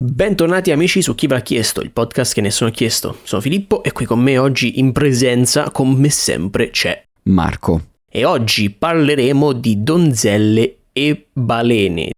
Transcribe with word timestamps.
Bentornati 0.00 0.70
amici 0.70 1.02
su 1.02 1.16
Chi 1.16 1.26
l'ha 1.26 1.40
chiesto, 1.40 1.80
il 1.80 1.90
podcast 1.90 2.32
che 2.32 2.40
nessuno 2.40 2.70
ha 2.70 2.72
chiesto. 2.72 3.18
Sono 3.24 3.42
Filippo 3.42 3.82
e 3.82 3.90
qui 3.90 4.04
con 4.04 4.20
me 4.20 4.38
oggi 4.38 4.78
in 4.78 4.92
presenza, 4.92 5.72
come 5.72 6.08
sempre, 6.08 6.70
c'è 6.70 7.02
Marco. 7.24 7.86
E 8.08 8.24
oggi 8.24 8.70
parleremo 8.70 9.52
di 9.52 9.82
donzelle 9.82 10.76
e 10.92 11.26
balene. 11.32 12.12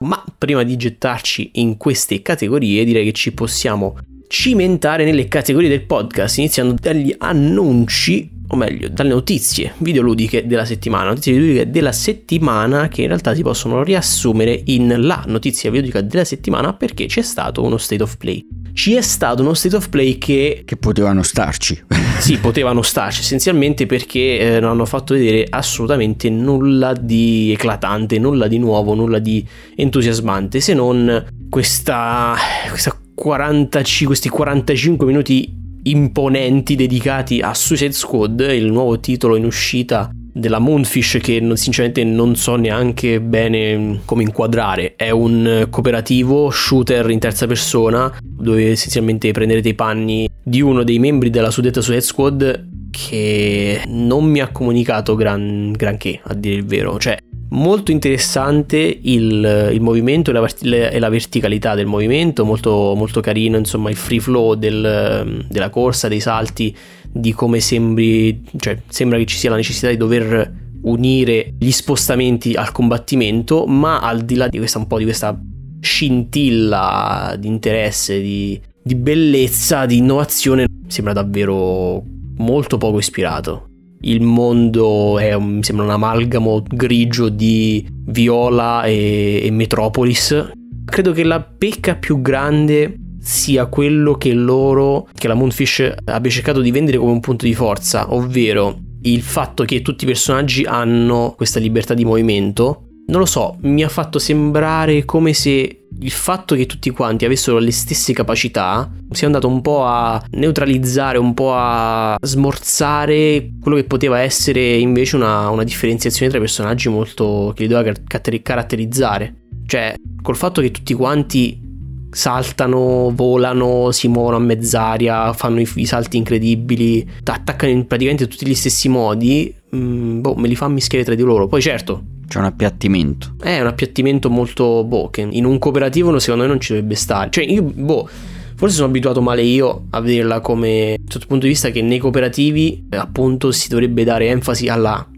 Ma 0.00 0.22
prima 0.36 0.62
di 0.62 0.76
gettarci 0.76 1.52
in 1.54 1.78
queste 1.78 2.20
categorie 2.20 2.84
direi 2.84 3.06
che 3.06 3.12
ci 3.12 3.32
possiamo 3.32 3.96
cimentare 4.28 5.04
nelle 5.04 5.26
categorie 5.26 5.68
del 5.68 5.82
podcast, 5.82 6.38
iniziando 6.38 6.76
dagli 6.78 7.14
annunci, 7.18 8.30
o 8.48 8.56
meglio, 8.56 8.88
dalle 8.88 9.08
notizie 9.08 9.72
videoludiche 9.78 10.46
della 10.46 10.64
settimana. 10.64 11.08
Notizie 11.08 11.32
videoludiche 11.32 11.70
della 11.70 11.92
settimana 11.92 12.88
che 12.88 13.02
in 13.02 13.08
realtà 13.08 13.34
si 13.34 13.42
possono 13.42 13.82
riassumere 13.82 14.62
in 14.66 14.94
la 14.98 15.24
notizia 15.26 15.70
videoludica 15.70 16.02
della 16.02 16.24
settimana 16.24 16.74
perché 16.74 17.06
c'è 17.06 17.22
stato 17.22 17.62
uno 17.62 17.78
state 17.78 18.02
of 18.02 18.16
play. 18.16 18.46
Ci 18.72 18.94
è 18.94 19.00
stato 19.00 19.42
uno 19.42 19.54
state 19.54 19.74
of 19.74 19.88
play 19.88 20.18
che... 20.18 20.62
Che 20.64 20.76
potevano 20.76 21.22
starci. 21.22 21.82
sì, 22.20 22.38
potevano 22.38 22.82
starci, 22.82 23.22
essenzialmente 23.22 23.86
perché 23.86 24.38
eh, 24.38 24.60
non 24.60 24.70
hanno 24.70 24.84
fatto 24.84 25.14
vedere 25.14 25.46
assolutamente 25.48 26.30
nulla 26.30 26.92
di 26.92 27.50
eclatante, 27.52 28.18
nulla 28.18 28.46
di 28.46 28.58
nuovo, 28.58 28.94
nulla 28.94 29.18
di 29.18 29.44
entusiasmante, 29.74 30.60
se 30.60 30.74
non 30.74 31.26
questa, 31.50 32.36
questa 32.68 32.96
45, 33.18 34.06
questi 34.06 34.28
45 34.28 35.04
minuti 35.04 35.52
imponenti 35.82 36.76
dedicati 36.76 37.40
a 37.40 37.52
Suicide 37.52 37.92
Squad, 37.92 38.38
il 38.38 38.70
nuovo 38.70 39.00
titolo 39.00 39.34
in 39.34 39.44
uscita 39.44 40.08
della 40.32 40.60
Moonfish 40.60 41.18
che 41.20 41.40
non, 41.40 41.56
sinceramente 41.56 42.04
non 42.04 42.36
so 42.36 42.54
neanche 42.54 43.20
bene 43.20 44.02
come 44.04 44.22
inquadrare. 44.22 44.94
È 44.94 45.10
un 45.10 45.66
cooperativo 45.68 46.50
shooter 46.50 47.10
in 47.10 47.18
terza 47.18 47.48
persona 47.48 48.16
dove 48.22 48.70
essenzialmente 48.70 49.32
prenderete 49.32 49.70
i 49.70 49.74
panni 49.74 50.28
di 50.40 50.60
uno 50.60 50.84
dei 50.84 51.00
membri 51.00 51.30
della 51.30 51.50
suddetta 51.50 51.80
Suicide 51.80 52.04
Squad 52.06 52.68
che 52.92 53.82
non 53.88 54.26
mi 54.26 54.40
ha 54.40 54.48
comunicato 54.52 55.16
gran, 55.16 55.72
granché, 55.72 56.20
a 56.22 56.34
dire 56.34 56.54
il 56.54 56.64
vero. 56.64 56.98
Cioè, 56.98 57.18
molto 57.50 57.90
interessante 57.90 58.76
il, 58.76 59.70
il 59.72 59.80
movimento 59.80 60.30
e 60.30 60.34
la, 60.34 60.48
e 60.90 60.98
la, 60.98 61.08
verticalità 61.08 61.74
del 61.74 61.86
movimento, 61.86 62.44
molto, 62.44 62.94
molto 62.96 63.20
carino, 63.20 63.56
insomma, 63.56 63.90
il 63.90 63.96
free 63.96 64.20
flow 64.20 64.54
del, 64.54 65.46
della 65.48 65.70
corsa, 65.70 66.08
dei 66.08 66.20
salti, 66.20 66.74
di 67.10 67.32
come 67.32 67.60
sembri, 67.60 68.42
cioè, 68.58 68.78
sembra 68.88 69.18
che 69.18 69.26
ci 69.26 69.36
sia 69.36 69.50
la 69.50 69.56
necessità 69.56 69.88
di 69.88 69.96
dover 69.96 70.66
unire 70.82 71.54
gli 71.58 71.70
spostamenti 71.70 72.54
al 72.54 72.72
combattimento, 72.72 73.66
ma 73.66 74.00
al 74.00 74.22
di 74.22 74.34
là 74.34 74.48
di 74.48 74.58
questa 74.58 74.78
un 74.78 74.86
po' 74.86 74.98
di 74.98 75.04
questa 75.04 75.38
scintilla 75.80 77.34
di 77.38 77.46
interesse, 77.46 78.20
di, 78.20 78.60
di 78.82 78.94
bellezza, 78.94 79.86
di 79.86 79.98
innovazione, 79.98 80.66
sembra 80.86 81.12
davvero 81.12 82.02
molto 82.36 82.78
poco 82.78 82.98
ispirato. 82.98 83.68
Il 84.00 84.22
mondo 84.22 85.18
è 85.18 85.32
un, 85.34 85.56
mi 85.56 85.64
sembra 85.64 85.84
un 85.84 85.90
amalgamo 85.90 86.62
grigio 86.68 87.28
di 87.28 87.86
Viola 88.06 88.84
e, 88.84 89.40
e 89.44 89.50
Metropolis. 89.50 90.50
Credo 90.84 91.12
che 91.12 91.24
la 91.24 91.42
pecca 91.42 91.96
più 91.96 92.20
grande 92.20 92.96
sia 93.20 93.66
quello 93.66 94.14
che 94.14 94.32
loro, 94.32 95.08
che 95.12 95.28
la 95.28 95.34
Moonfish 95.34 95.94
abbia 96.04 96.30
cercato 96.30 96.60
di 96.60 96.70
vendere 96.70 96.98
come 96.98 97.12
un 97.12 97.20
punto 97.20 97.44
di 97.44 97.54
forza, 97.54 98.14
ovvero 98.14 98.78
il 99.02 99.22
fatto 99.22 99.64
che 99.64 99.82
tutti 99.82 100.04
i 100.04 100.06
personaggi 100.06 100.64
hanno 100.64 101.34
questa 101.36 101.60
libertà 101.60 101.94
di 101.94 102.04
movimento. 102.04 102.84
Non 103.06 103.20
lo 103.20 103.26
so, 103.26 103.56
mi 103.62 103.82
ha 103.82 103.88
fatto 103.88 104.18
sembrare 104.18 105.04
come 105.04 105.32
se 105.32 105.77
il 106.00 106.10
fatto 106.10 106.54
che 106.54 106.66
tutti 106.66 106.90
quanti 106.90 107.24
avessero 107.24 107.58
le 107.58 107.72
stesse 107.72 108.12
capacità 108.12 108.90
sia 109.10 109.26
andato 109.26 109.48
un 109.48 109.60
po' 109.60 109.84
a 109.84 110.22
neutralizzare, 110.30 111.18
un 111.18 111.34
po' 111.34 111.52
a 111.54 112.16
smorzare 112.20 113.50
quello 113.60 113.76
che 113.76 113.84
poteva 113.84 114.20
essere 114.20 114.76
invece 114.76 115.16
una, 115.16 115.48
una 115.48 115.64
differenziazione 115.64 116.28
tra 116.28 116.38
i 116.38 116.42
personaggi 116.42 116.88
molto 116.88 117.52
che 117.54 117.62
li 117.62 117.68
doveva 117.68 117.96
caratterizzare. 118.42 119.34
Cioè, 119.66 119.94
col 120.22 120.36
fatto 120.36 120.60
che 120.60 120.70
tutti 120.70 120.94
quanti 120.94 121.66
saltano, 122.10 123.12
volano, 123.14 123.90
si 123.90 124.08
muovono 124.08 124.36
a 124.36 124.40
mezz'aria, 124.40 125.32
fanno 125.32 125.60
i, 125.60 125.68
i 125.74 125.84
salti 125.84 126.16
incredibili, 126.16 127.06
attaccano 127.24 127.72
in 127.72 127.86
praticamente 127.86 128.28
tutti 128.28 128.46
gli 128.46 128.54
stessi 128.54 128.88
modi, 128.88 129.52
mh, 129.70 129.76
mm, 129.78 130.20
boh, 130.20 130.34
me 130.36 130.48
li 130.48 130.56
fa 130.56 130.68
mischiare 130.68 131.04
tra 131.04 131.14
di 131.14 131.22
loro. 131.22 131.48
Poi 131.48 131.60
certo, 131.60 132.02
c'è 132.28 132.38
un 132.38 132.44
appiattimento. 132.44 133.34
È 133.40 133.58
un 133.60 133.66
appiattimento 133.66 134.28
molto, 134.28 134.84
boh, 134.84 135.08
che 135.08 135.22
in 135.22 135.44
un 135.44 135.58
cooperativo 135.58 136.16
secondo 136.18 136.44
me 136.44 136.48
non 136.48 136.60
ci 136.60 136.74
dovrebbe 136.74 136.94
stare. 136.94 137.30
Cioè, 137.30 137.44
io, 137.44 137.62
boh, 137.62 138.08
forse 138.54 138.76
sono 138.76 138.88
abituato 138.88 139.22
male 139.22 139.42
io 139.42 139.86
a 139.90 140.00
vederla 140.00 140.40
come, 140.40 140.96
sotto 141.06 141.22
il 141.22 141.26
punto 141.26 141.46
di 141.46 141.52
vista 141.52 141.70
che 141.70 141.80
nei 141.80 141.98
cooperativi, 141.98 142.86
appunto, 142.90 143.50
si 143.50 143.68
dovrebbe 143.68 144.04
dare 144.04 144.28
enfasi 144.28 144.68
alla 144.68 145.08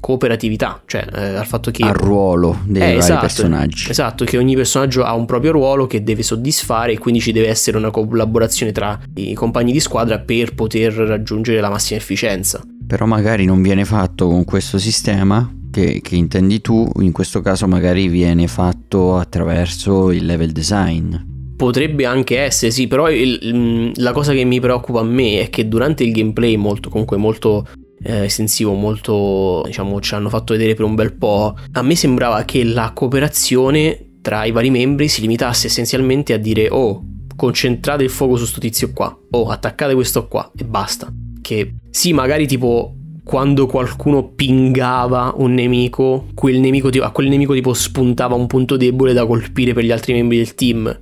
cooperatività, 0.00 0.82
cioè 0.86 1.06
eh, 1.14 1.34
al 1.34 1.46
fatto 1.46 1.70
che... 1.70 1.82
Al 1.82 1.94
ruolo 1.94 2.58
dei 2.64 2.82
eh, 2.82 2.86
vari 2.86 2.98
esatto, 2.98 3.20
personaggi. 3.20 3.90
Esatto, 3.90 4.24
che 4.24 4.36
ogni 4.36 4.54
personaggio 4.54 5.02
ha 5.02 5.14
un 5.14 5.24
proprio 5.24 5.52
ruolo 5.52 5.86
che 5.86 6.02
deve 6.02 6.22
soddisfare 6.22 6.92
e 6.92 6.98
quindi 6.98 7.20
ci 7.20 7.32
deve 7.32 7.48
essere 7.48 7.76
una 7.78 7.90
collaborazione 7.90 8.72
tra 8.72 8.98
i 9.14 9.32
compagni 9.32 9.72
di 9.72 9.80
squadra 9.80 10.18
per 10.18 10.54
poter 10.54 10.92
raggiungere 10.92 11.60
la 11.60 11.70
massima 11.70 11.98
efficienza. 11.98 12.62
Però 12.86 13.06
magari 13.06 13.46
non 13.46 13.62
viene 13.62 13.86
fatto 13.86 14.28
con 14.28 14.44
questo 14.44 14.76
sistema 14.76 15.50
che, 15.74 16.00
che, 16.00 16.14
intendi 16.14 16.60
tu, 16.60 16.88
in 17.00 17.10
questo 17.10 17.40
caso 17.40 17.66
magari 17.66 18.06
viene 18.06 18.46
fatto 18.46 19.16
attraverso 19.16 20.12
il 20.12 20.24
level 20.24 20.52
design. 20.52 21.16
Potrebbe 21.56 22.06
anche 22.06 22.38
essere, 22.38 22.70
sì, 22.70 22.86
però 22.86 23.10
il, 23.10 23.90
la 23.96 24.12
cosa 24.12 24.32
che 24.32 24.44
mi 24.44 24.60
preoccupa 24.60 25.00
a 25.00 25.04
me 25.04 25.40
è 25.40 25.50
che 25.50 25.66
durante 25.66 26.04
il 26.04 26.12
gameplay 26.12 26.56
molto, 26.56 26.90
comunque 26.90 27.16
molto 27.16 27.66
eh, 28.04 28.24
estensivo, 28.24 28.72
molto, 28.74 29.62
diciamo, 29.64 30.00
ci 30.00 30.14
hanno 30.14 30.28
fatto 30.28 30.52
vedere 30.52 30.74
per 30.74 30.84
un 30.84 30.94
bel 30.94 31.14
po', 31.14 31.56
a 31.72 31.82
me 31.82 31.96
sembrava 31.96 32.44
che 32.44 32.62
la 32.62 32.92
cooperazione 32.94 34.18
tra 34.22 34.44
i 34.44 34.52
vari 34.52 34.70
membri 34.70 35.08
si 35.08 35.20
limitasse 35.20 35.66
essenzialmente 35.66 36.32
a 36.32 36.38
dire 36.38 36.68
oh, 36.70 37.02
concentrate 37.34 38.04
il 38.04 38.10
fuoco 38.10 38.36
su 38.36 38.46
sto 38.46 38.60
tizio 38.60 38.92
qua, 38.92 39.16
oh, 39.30 39.48
attaccate 39.48 39.94
questo 39.94 40.28
qua 40.28 40.50
e 40.56 40.64
basta. 40.64 41.12
Che 41.42 41.74
sì, 41.90 42.12
magari 42.12 42.46
tipo 42.46 42.94
quando 43.24 43.66
qualcuno 43.66 44.28
pingava 44.28 45.32
un 45.38 45.54
nemico, 45.54 46.26
quel 46.34 46.60
nemico, 46.60 46.88
a 47.00 47.10
quel 47.10 47.28
nemico 47.28 47.54
tipo 47.54 47.72
spuntava 47.72 48.34
un 48.34 48.46
punto 48.46 48.76
debole 48.76 49.14
da 49.14 49.26
colpire 49.26 49.72
per 49.72 49.82
gli 49.82 49.90
altri 49.90 50.12
membri 50.12 50.36
del 50.36 50.54
team. 50.54 51.00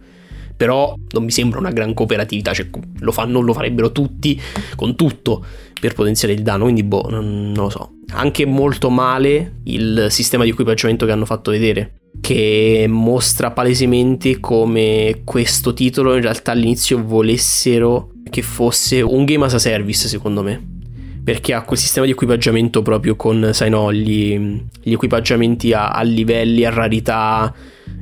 Però 0.56 0.94
non 1.11 1.25
mi 1.25 1.32
sembra 1.32 1.59
una 1.59 1.72
gran 1.72 1.93
cooperatività, 1.93 2.53
cioè 2.53 2.69
lo 3.00 3.11
fanno, 3.11 3.41
lo 3.41 3.53
farebbero 3.53 3.91
tutti 3.91 4.41
con 4.77 4.94
tutto 4.94 5.44
per 5.81 5.94
potenziare 5.94 6.34
il 6.34 6.43
danno, 6.43 6.62
quindi 6.62 6.84
boh, 6.84 7.09
non 7.11 7.53
lo 7.56 7.69
so. 7.69 7.94
Anche 8.12 8.47
molto 8.47 8.88
male 8.88 9.56
il 9.65 10.06
sistema 10.11 10.44
di 10.44 10.50
equipaggiamento 10.50 11.05
che 11.05 11.11
hanno 11.11 11.25
fatto 11.25 11.50
vedere, 11.50 11.94
che 12.21 12.87
mostra 12.88 13.50
palesemente 13.50 14.38
come 14.38 15.22
questo 15.25 15.75
titolo 15.75 16.15
in 16.15 16.22
realtà 16.22 16.53
all'inizio 16.53 17.03
volessero 17.05 18.11
che 18.31 18.43
fosse 18.43 19.00
un 19.00 19.25
game 19.25 19.44
as 19.44 19.55
a 19.55 19.59
service, 19.59 20.06
secondo 20.06 20.44
me 20.44 20.81
perché 21.25 21.55
ha 21.55 21.62
quel 21.62 21.78
sistema 21.78 22.05
di 22.06 22.12
equipaggiamento 22.12 22.83
proprio 22.83 23.15
con, 23.15 23.50
sai 23.53 23.71
no, 23.71 23.93
gli, 23.93 24.60
gli 24.83 24.93
equipaggiamenti 24.93 25.72
a, 25.72 25.91
a, 25.91 26.03
livelli, 26.03 26.65
a 26.65 26.71
rarità 26.71 27.53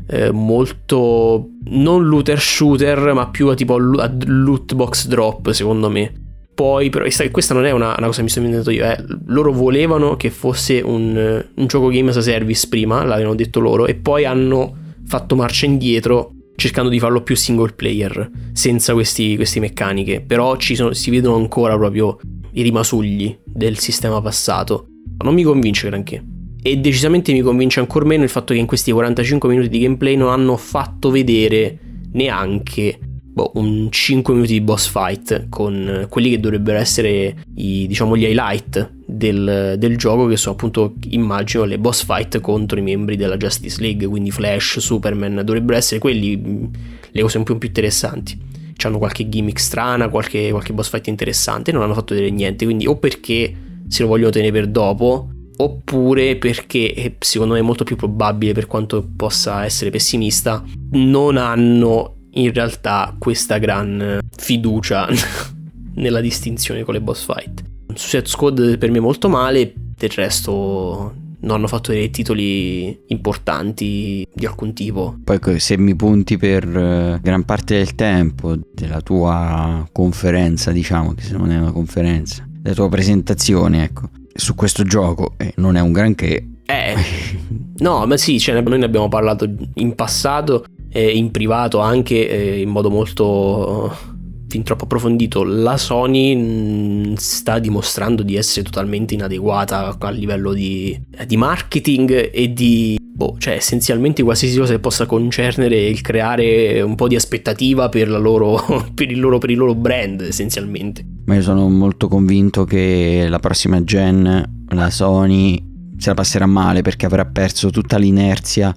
eh, 0.06 0.30
molto 0.32 1.50
non 1.66 2.04
looter 2.04 2.40
shooter, 2.40 3.12
ma 3.12 3.28
più 3.28 3.48
a 3.48 3.54
tipo 3.54 3.74
a 3.74 4.10
loot 4.26 4.74
box 4.74 5.06
drop, 5.06 5.50
secondo 5.50 5.90
me. 5.90 6.12
Poi, 6.54 6.90
però, 6.90 7.06
questa 7.30 7.54
non 7.54 7.64
è 7.64 7.70
una, 7.70 7.94
una 7.96 8.06
cosa 8.06 8.18
che 8.18 8.22
mi 8.22 8.28
sto 8.28 8.40
inventando 8.40 8.70
io, 8.70 8.84
eh. 8.84 9.04
loro 9.26 9.52
volevano 9.52 10.16
che 10.16 10.30
fosse 10.30 10.80
un, 10.80 11.44
un 11.54 11.66
gioco 11.66 11.88
game 11.88 12.10
as 12.10 12.16
a 12.16 12.22
service 12.22 12.68
prima, 12.68 13.04
l'avevano 13.04 13.34
detto 13.34 13.60
loro, 13.60 13.86
e 13.86 13.94
poi 13.94 14.24
hanno 14.24 14.76
fatto 15.06 15.36
marcia 15.36 15.66
indietro 15.66 16.34
cercando 16.60 16.90
di 16.90 17.00
farlo 17.00 17.22
più 17.22 17.34
single 17.34 17.72
player, 17.72 18.30
senza 18.52 18.92
questi, 18.92 19.34
queste 19.34 19.60
meccaniche. 19.60 20.20
Però 20.20 20.56
sono, 20.60 20.92
si 20.92 21.10
vedono 21.10 21.36
ancora 21.36 21.74
proprio 21.76 22.20
i 22.52 22.62
rimasugli 22.62 23.36
del 23.44 23.78
sistema 23.78 24.20
passato. 24.20 24.86
Non 25.24 25.32
mi 25.32 25.42
convince 25.42 25.88
granché. 25.88 26.22
E 26.62 26.76
decisamente 26.76 27.32
mi 27.32 27.40
convince 27.40 27.80
ancora 27.80 28.04
meno 28.04 28.24
il 28.24 28.28
fatto 28.28 28.52
che 28.52 28.60
in 28.60 28.66
questi 28.66 28.92
45 28.92 29.48
minuti 29.48 29.70
di 29.70 29.78
gameplay 29.78 30.16
non 30.16 30.28
hanno 30.28 30.58
fatto 30.58 31.10
vedere 31.10 31.78
neanche 32.12 32.98
boh, 33.40 33.52
un 33.54 33.90
5 33.90 34.34
minuti 34.34 34.52
di 34.52 34.60
boss 34.60 34.88
fight 34.88 35.48
con 35.48 36.06
quelli 36.08 36.30
che 36.30 36.40
dovrebbero 36.40 36.78
essere 36.78 37.44
i, 37.54 37.86
diciamo, 37.86 38.16
gli 38.16 38.24
highlight 38.24 38.92
del, 39.06 39.76
del, 39.78 39.96
gioco, 39.96 40.26
che 40.26 40.36
sono 40.36 40.54
appunto, 40.54 40.94
immagino, 41.10 41.64
le 41.64 41.78
boss 41.78 42.04
fight 42.04 42.40
contro 42.40 42.78
i 42.78 42.82
membri 42.82 43.16
della 43.16 43.36
Justice 43.36 43.80
League, 43.80 44.06
quindi 44.06 44.30
Flash, 44.30 44.78
Superman, 44.78 45.40
dovrebbero 45.44 45.78
essere 45.78 45.98
quelli 45.98 46.68
le 47.10 47.22
cose 47.22 47.38
un 47.38 47.44
po' 47.44 47.56
più 47.56 47.68
interessanti. 47.68 48.38
hanno 48.82 48.98
qualche 48.98 49.28
gimmick 49.28 49.58
strana, 49.58 50.08
qualche, 50.08 50.50
qualche 50.50 50.72
boss 50.72 50.90
fight 50.90 51.06
interessante, 51.08 51.72
non 51.72 51.82
hanno 51.82 51.94
fatto 51.94 52.14
vedere 52.14 52.32
niente, 52.32 52.64
quindi 52.64 52.86
o 52.86 52.96
perché 52.96 53.68
se 53.88 54.02
lo 54.02 54.08
vogliono 54.08 54.30
tenere 54.30 54.52
per 54.52 54.66
dopo, 54.68 55.30
oppure 55.56 56.36
perché, 56.36 57.16
secondo 57.18 57.54
me 57.54 57.60
è 57.60 57.62
molto 57.62 57.84
più 57.84 57.96
probabile 57.96 58.52
per 58.52 58.66
quanto 58.66 59.06
possa 59.16 59.64
essere 59.64 59.90
pessimista, 59.90 60.62
non 60.92 61.36
hanno 61.36 62.14
in 62.32 62.52
realtà 62.52 63.14
questa 63.18 63.58
gran 63.58 64.20
fiducia 64.36 65.08
nella 65.94 66.20
distinzione 66.20 66.84
con 66.84 66.94
le 66.94 67.00
boss 67.00 67.24
fight. 67.24 67.62
Suicide 67.94 68.26
Squad 68.26 68.78
per 68.78 68.90
me 68.90 69.00
molto 69.00 69.28
male, 69.28 69.72
del 69.74 70.10
resto 70.10 71.14
non 71.42 71.56
hanno 71.56 71.68
fatto 71.68 71.92
dei 71.92 72.10
titoli 72.10 73.04
importanti 73.08 74.26
di 74.32 74.46
alcun 74.46 74.72
tipo. 74.72 75.18
Poi 75.24 75.58
se 75.58 75.76
mi 75.78 75.94
punti 75.94 76.36
per 76.36 76.64
eh, 76.64 77.18
gran 77.22 77.44
parte 77.44 77.76
del 77.76 77.94
tempo 77.94 78.56
della 78.72 79.00
tua 79.00 79.86
conferenza, 79.92 80.70
diciamo 80.70 81.14
che 81.14 81.22
se 81.22 81.36
non 81.36 81.50
è 81.50 81.58
una 81.58 81.72
conferenza, 81.72 82.46
della 82.46 82.74
tua 82.74 82.88
presentazione, 82.88 83.84
ecco, 83.84 84.10
su 84.34 84.54
questo 84.54 84.82
gioco 84.82 85.34
eh, 85.38 85.52
non 85.56 85.76
è 85.76 85.80
un 85.80 85.92
granché. 85.92 86.46
Eh, 86.66 86.94
no, 87.78 88.06
ma 88.06 88.16
sì, 88.16 88.38
cioè, 88.38 88.60
noi 88.60 88.78
ne 88.78 88.84
abbiamo 88.84 89.08
parlato 89.08 89.48
in 89.74 89.94
passato, 89.94 90.64
eh, 90.92 91.10
in 91.10 91.30
privato 91.30 91.78
anche, 91.78 92.28
eh, 92.28 92.60
in 92.60 92.68
modo 92.68 92.90
molto 92.90 94.08
fin 94.50 94.64
troppo 94.64 94.84
approfondito, 94.84 95.44
la 95.44 95.76
Sony 95.76 96.34
mm, 96.34 97.14
sta 97.14 97.60
dimostrando 97.60 98.24
di 98.24 98.34
essere 98.34 98.64
totalmente 98.64 99.14
inadeguata 99.14 99.96
a 99.96 100.10
livello 100.10 100.52
di, 100.52 101.00
di 101.26 101.36
marketing 101.36 102.30
e 102.32 102.52
di 102.52 102.98
boh, 103.00 103.36
cioè 103.38 103.54
essenzialmente 103.54 104.24
qualsiasi 104.24 104.58
cosa 104.58 104.72
che 104.72 104.80
possa 104.80 105.06
concernere 105.06 105.86
il 105.86 106.00
creare 106.00 106.80
un 106.80 106.96
po' 106.96 107.06
di 107.06 107.14
aspettativa 107.14 107.88
per, 107.88 108.08
loro, 108.08 108.58
per, 108.92 109.10
il 109.10 109.20
loro, 109.20 109.38
per 109.38 109.50
il 109.50 109.56
loro 109.56 109.76
brand 109.76 110.20
essenzialmente. 110.22 111.04
Ma 111.26 111.36
io 111.36 111.42
sono 111.42 111.68
molto 111.68 112.08
convinto 112.08 112.64
che 112.64 113.26
la 113.28 113.38
prossima 113.38 113.84
gen 113.84 114.64
la 114.68 114.90
Sony 114.90 115.68
se 115.96 116.08
la 116.08 116.14
passerà 116.14 116.46
male 116.46 116.82
perché 116.82 117.06
avrà 117.06 117.24
perso 117.24 117.70
tutta 117.70 117.98
l'inerzia 117.98 118.74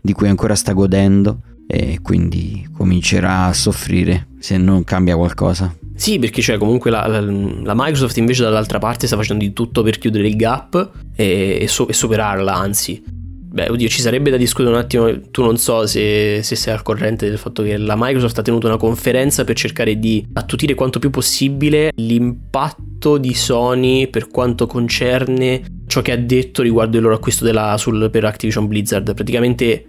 di 0.00 0.12
cui 0.12 0.28
ancora 0.28 0.54
sta 0.54 0.72
godendo 0.72 1.40
e 1.70 2.00
quindi 2.02 2.68
comincerà 2.72 3.44
a 3.44 3.52
soffrire 3.52 4.26
se 4.40 4.56
non 4.56 4.82
cambia 4.82 5.16
qualcosa. 5.16 5.72
Sì, 5.94 6.18
perché 6.18 6.40
cioè 6.40 6.56
comunque 6.56 6.90
la, 6.90 7.06
la, 7.06 7.74
Microsoft 7.76 8.16
invece 8.16 8.42
dall'altra 8.42 8.78
parte 8.78 9.06
sta 9.06 9.16
facendo 9.16 9.44
di 9.44 9.52
tutto 9.52 9.82
per 9.82 9.98
chiudere 9.98 10.26
il 10.26 10.34
gap 10.34 10.90
e, 11.14 11.58
e, 11.60 11.68
so, 11.68 11.86
e, 11.86 11.92
superarla, 11.92 12.54
anzi. 12.54 13.02
Beh, 13.52 13.68
oddio, 13.68 13.88
ci 13.88 14.00
sarebbe 14.00 14.30
da 14.30 14.36
discutere 14.36 14.74
un 14.74 14.80
attimo, 14.80 15.20
tu 15.30 15.42
non 15.42 15.58
so 15.58 15.86
se, 15.86 16.40
se, 16.42 16.56
sei 16.56 16.72
al 16.72 16.82
corrente 16.82 17.28
del 17.28 17.36
fatto 17.36 17.62
che 17.62 17.76
la 17.76 17.96
Microsoft 17.96 18.38
ha 18.38 18.42
tenuto 18.42 18.66
una 18.66 18.78
conferenza 18.78 19.44
per 19.44 19.56
cercare 19.56 19.98
di 19.98 20.26
attutire 20.32 20.74
quanto 20.74 20.98
più 20.98 21.10
possibile 21.10 21.90
l'impatto 21.96 23.18
di 23.18 23.34
Sony 23.34 24.08
per 24.08 24.28
quanto 24.28 24.66
concerne 24.66 25.62
ciò 25.86 26.00
che 26.00 26.12
ha 26.12 26.16
detto 26.16 26.62
riguardo 26.62 26.96
il 26.96 27.02
loro 27.02 27.16
acquisto 27.16 27.44
della, 27.44 27.76
sul, 27.76 28.08
per 28.10 28.24
Activision 28.24 28.66
Blizzard. 28.66 29.12
Praticamente 29.12 29.84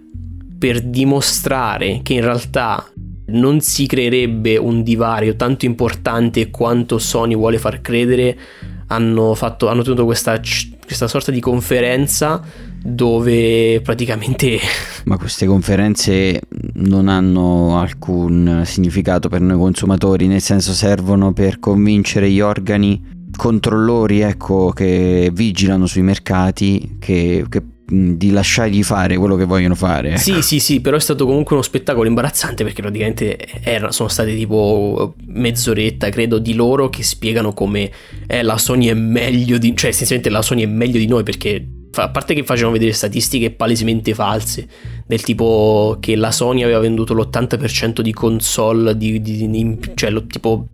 per 0.61 0.79
dimostrare 0.81 2.01
che 2.03 2.13
in 2.13 2.21
realtà 2.21 2.87
non 3.29 3.61
si 3.61 3.87
creerebbe 3.87 4.57
un 4.57 4.83
divario 4.83 5.35
tanto 5.35 5.65
importante 5.65 6.51
quanto 6.51 6.99
Sony 6.99 7.35
vuole 7.35 7.57
far 7.57 7.81
credere, 7.81 8.37
hanno, 8.85 9.33
fatto, 9.33 9.69
hanno 9.69 9.81
tenuto 9.81 10.05
questa, 10.05 10.39
questa 10.85 11.07
sorta 11.07 11.31
di 11.31 11.39
conferenza 11.39 12.43
dove 12.79 13.81
praticamente... 13.81 14.59
Ma 15.05 15.17
queste 15.17 15.47
conferenze 15.47 16.41
non 16.73 17.07
hanno 17.07 17.79
alcun 17.79 18.61
significato 18.63 19.29
per 19.29 19.41
noi 19.41 19.57
consumatori, 19.57 20.27
nel 20.27 20.41
senso 20.41 20.73
servono 20.73 21.33
per 21.33 21.57
convincere 21.57 22.29
gli 22.29 22.39
organi 22.39 23.19
controllori 23.35 24.19
ecco, 24.19 24.69
che 24.69 25.31
vigilano 25.33 25.87
sui 25.87 26.03
mercati 26.03 26.97
che, 26.99 27.45
che 27.49 27.63
di 27.91 28.31
lasciargli 28.31 28.83
fare 28.83 29.17
quello 29.17 29.35
che 29.35 29.43
vogliono 29.43 29.75
fare. 29.75 30.17
Sì, 30.17 30.41
sì, 30.41 30.59
sì, 30.59 30.79
però 30.79 30.95
è 30.95 30.99
stato 30.99 31.25
comunque 31.25 31.55
uno 31.55 31.63
spettacolo 31.63 32.07
imbarazzante 32.07 32.63
perché 32.63 32.81
praticamente 32.81 33.37
era, 33.61 33.91
sono 33.91 34.07
state 34.07 34.33
tipo 34.33 35.15
mezz'oretta, 35.25 36.09
credo, 36.09 36.39
di 36.39 36.53
loro 36.53 36.89
che 36.89 37.03
spiegano 37.03 37.53
come 37.53 37.91
eh, 38.27 38.43
la 38.43 38.57
Sony 38.57 38.87
è 38.87 38.93
meglio 38.93 39.57
di... 39.57 39.75
cioè 39.75 39.89
essenzialmente 39.89 40.29
la 40.29 40.41
Sony 40.41 40.63
è 40.63 40.67
meglio 40.67 40.99
di 40.99 41.07
noi 41.07 41.23
perché 41.23 41.67
a 41.93 42.09
parte 42.09 42.33
che 42.33 42.43
facevano 42.43 42.71
vedere 42.73 42.93
statistiche 42.93 43.51
palesemente 43.51 44.13
false, 44.13 44.65
del 45.05 45.21
tipo 45.21 45.97
che 45.99 46.15
la 46.15 46.31
Sony 46.31 46.63
aveva 46.63 46.79
venduto 46.79 47.13
l'80% 47.13 47.99
di 47.99 48.13
console, 48.13 48.95
di, 48.95 49.19
di, 49.19 49.49
di, 49.49 49.79
cioè 49.95 50.09
lo, 50.09 50.25
tipo, 50.25 50.67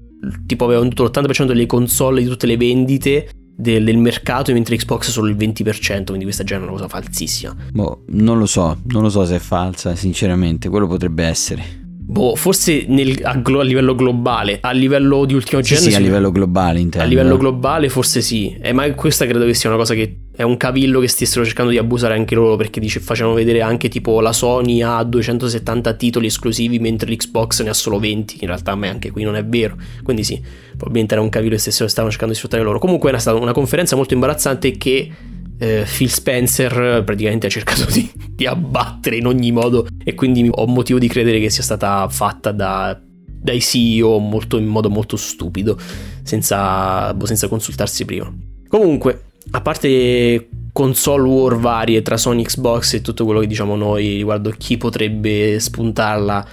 tipo 0.46 0.66
aveva 0.66 0.81
venduto 0.81 1.04
l'80% 1.04 1.46
delle 1.46 1.66
console 1.66 2.22
di 2.22 2.28
tutte 2.28 2.46
le 2.46 2.58
vendite 2.58 3.30
del, 3.57 3.83
del, 3.83 3.98
mercato 3.98 4.54
mentre 4.54 4.77
Xbox 4.77 5.09
solo 5.09 5.27
il 5.27 5.36
20%, 5.36 6.06
quindi 6.06 6.24
questa 6.24 6.44
già 6.44 6.56
è 6.56 6.59
una 6.59 6.68
cosa 6.68 6.88
falsissima. 6.88 7.56
Boh, 7.71 8.04
non 8.09 8.38
lo 8.38 8.45
so, 8.45 8.80
non 8.86 9.01
lo 9.01 9.09
so 9.09 9.25
se 9.25 9.38
è 9.38 9.39
falsa, 9.39 9.95
sinceramente, 9.95 10.69
quello 10.69 10.88
potrebbe 10.88 11.25
essere. 11.25 11.86
Boh, 12.09 12.36
forse 12.36 12.86
nel, 12.88 13.19
a, 13.21 13.31
a, 13.31 13.62
livello 13.63 13.94
globale, 13.94 14.59
a 14.62 14.71
livello 14.71 15.25
di 15.25 15.33
ultimo 15.33 15.62
sì, 15.62 15.74
genere. 15.74 15.92
Sì, 15.92 15.98
a 15.98 16.00
livello 16.00 16.31
globale 16.31 16.80
intendo. 16.80 17.06
A 17.06 17.09
livello 17.09 17.36
globale 17.36 17.89
forse 17.89 18.21
sì, 18.21 18.57
eh, 18.62 18.71
ma 18.71 18.89
questa 18.94 19.25
credo 19.25 19.44
che 19.44 19.54
sia 19.54 19.69
una 19.69 19.77
cosa 19.77 19.94
che 19.94 20.19
è 20.33 20.42
un 20.44 20.56
cavillo 20.56 21.01
che 21.01 21.09
stessero 21.09 21.44
cercando 21.44 21.69
di 21.69 21.77
abusare 21.77 22.13
anche 22.13 22.33
loro 22.33 22.56
perché 22.56 22.80
dice, 22.80 23.01
facevano 23.01 23.36
vedere 23.36 23.62
anche 23.62 23.89
tipo 23.89 24.21
la 24.21 24.31
Sony 24.31 24.81
ha 24.81 25.04
270 25.04 25.94
titoli 25.95 26.27
esclusivi 26.27 26.80
mentre 26.80 27.12
l'Xbox 27.12 27.63
ne 27.63 27.71
ha 27.71 27.74
solo 27.74 28.00
20, 28.00 28.38
in 28.39 28.48
realtà 28.48 28.71
a 28.71 28.75
me 28.75 28.88
anche 28.88 29.12
qui 29.12 29.24
non 29.24 29.36
è 29.36 29.44
vero, 29.44 29.75
quindi 30.01 30.24
sì, 30.24 30.42
probabilmente 30.69 31.13
era 31.13 31.21
un 31.21 31.30
cavillo 31.30 31.56
che 31.56 31.59
stessero 31.59 31.89
stavano 31.89 32.09
cercando 32.09 32.33
di 32.33 32.39
sfruttare 32.39 32.63
loro. 32.63 32.80
Comunque 32.80 33.09
era 33.09 33.19
stata 33.19 33.38
una 33.38 33.51
conferenza 33.51 33.98
molto 33.98 34.13
imbarazzante 34.13 34.77
che 34.77 35.12
eh, 35.57 35.86
Phil 35.86 36.09
Spencer 36.09 37.04
praticamente 37.04 37.48
ha 37.48 37.50
cercato 37.50 37.86
di, 37.92 38.09
di, 38.30 38.45
abbattere 38.45 39.18
in 39.18 39.25
ogni 39.25 39.51
modo 39.51 39.88
e 40.04 40.13
quindi 40.13 40.48
ho 40.51 40.68
motivo 40.68 41.00
di 41.00 41.07
credere 41.07 41.39
che 41.39 41.50
sia 41.50 41.63
stata 41.63 42.07
fatta 42.09 42.51
da, 42.51 43.00
dai 43.01 43.59
CEO 43.59 44.19
molto, 44.19 44.57
in 44.57 44.65
modo 44.65 44.89
molto 44.89 45.15
stupido, 45.18 45.77
senza, 46.24 47.13
boh, 47.13 47.25
senza 47.25 47.48
consultarsi 47.48 48.06
prima. 48.06 48.31
Comunque, 48.68 49.24
a 49.51 49.62
parte 49.62 50.50
console 50.71 51.27
war 51.27 51.57
varie 51.57 52.01
tra 52.01 52.18
Sony 52.18 52.44
Xbox 52.44 52.94
e 52.94 53.01
tutto 53.01 53.25
quello 53.25 53.39
che 53.39 53.48
diciamo 53.48 53.75
noi 53.75 54.18
riguardo 54.18 54.54
chi 54.56 54.77
potrebbe 54.77 55.59
spuntarla 55.59 56.48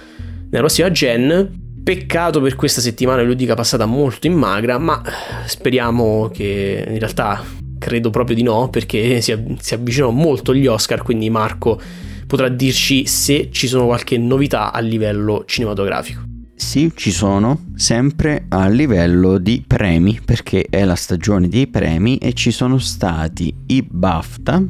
nella 0.49 0.63
prossima 0.63 0.89
gen, 0.89 1.63
Peccato 1.85 2.41
per 2.41 2.55
questa 2.55 2.81
settimana 2.81 3.21
ludica 3.21 3.53
passata 3.53 3.85
molto 3.85 4.25
in 4.25 4.33
magra, 4.33 4.79
ma 4.79 5.03
speriamo 5.45 6.31
che 6.33 6.83
in 6.87 6.97
realtà 6.97 7.43
Credo 7.85 8.09
proprio 8.09 8.35
di 8.35 8.41
no, 8.41 8.67
perché 8.69 9.21
si, 9.21 9.31
si 9.59 9.73
avvicinano 9.75 10.11
molto 10.11 10.55
gli 10.55 10.65
Oscar, 10.65 11.03
quindi 11.03 11.29
Marco 11.29 11.79
potrà 12.25 12.49
dirci 12.49 13.05
se 13.05 13.49
ci 13.51 13.67
sono 13.67 13.85
qualche 13.85 14.17
novità 14.17 14.71
a 14.71 14.79
livello 14.79 15.43
cinematografico. 15.45 16.23
Sì, 16.55 16.91
ci 16.95 17.11
sono, 17.11 17.65
sempre 17.75 18.45
a 18.49 18.67
livello 18.69 19.37
di 19.37 19.63
premi, 19.67 20.19
perché 20.25 20.65
è 20.67 20.83
la 20.83 20.95
stagione 20.95 21.47
dei 21.47 21.67
premi 21.67 22.17
e 22.17 22.33
ci 22.33 22.49
sono 22.49 22.79
stati 22.79 23.55
i 23.67 23.85
BAFTA 23.87 24.63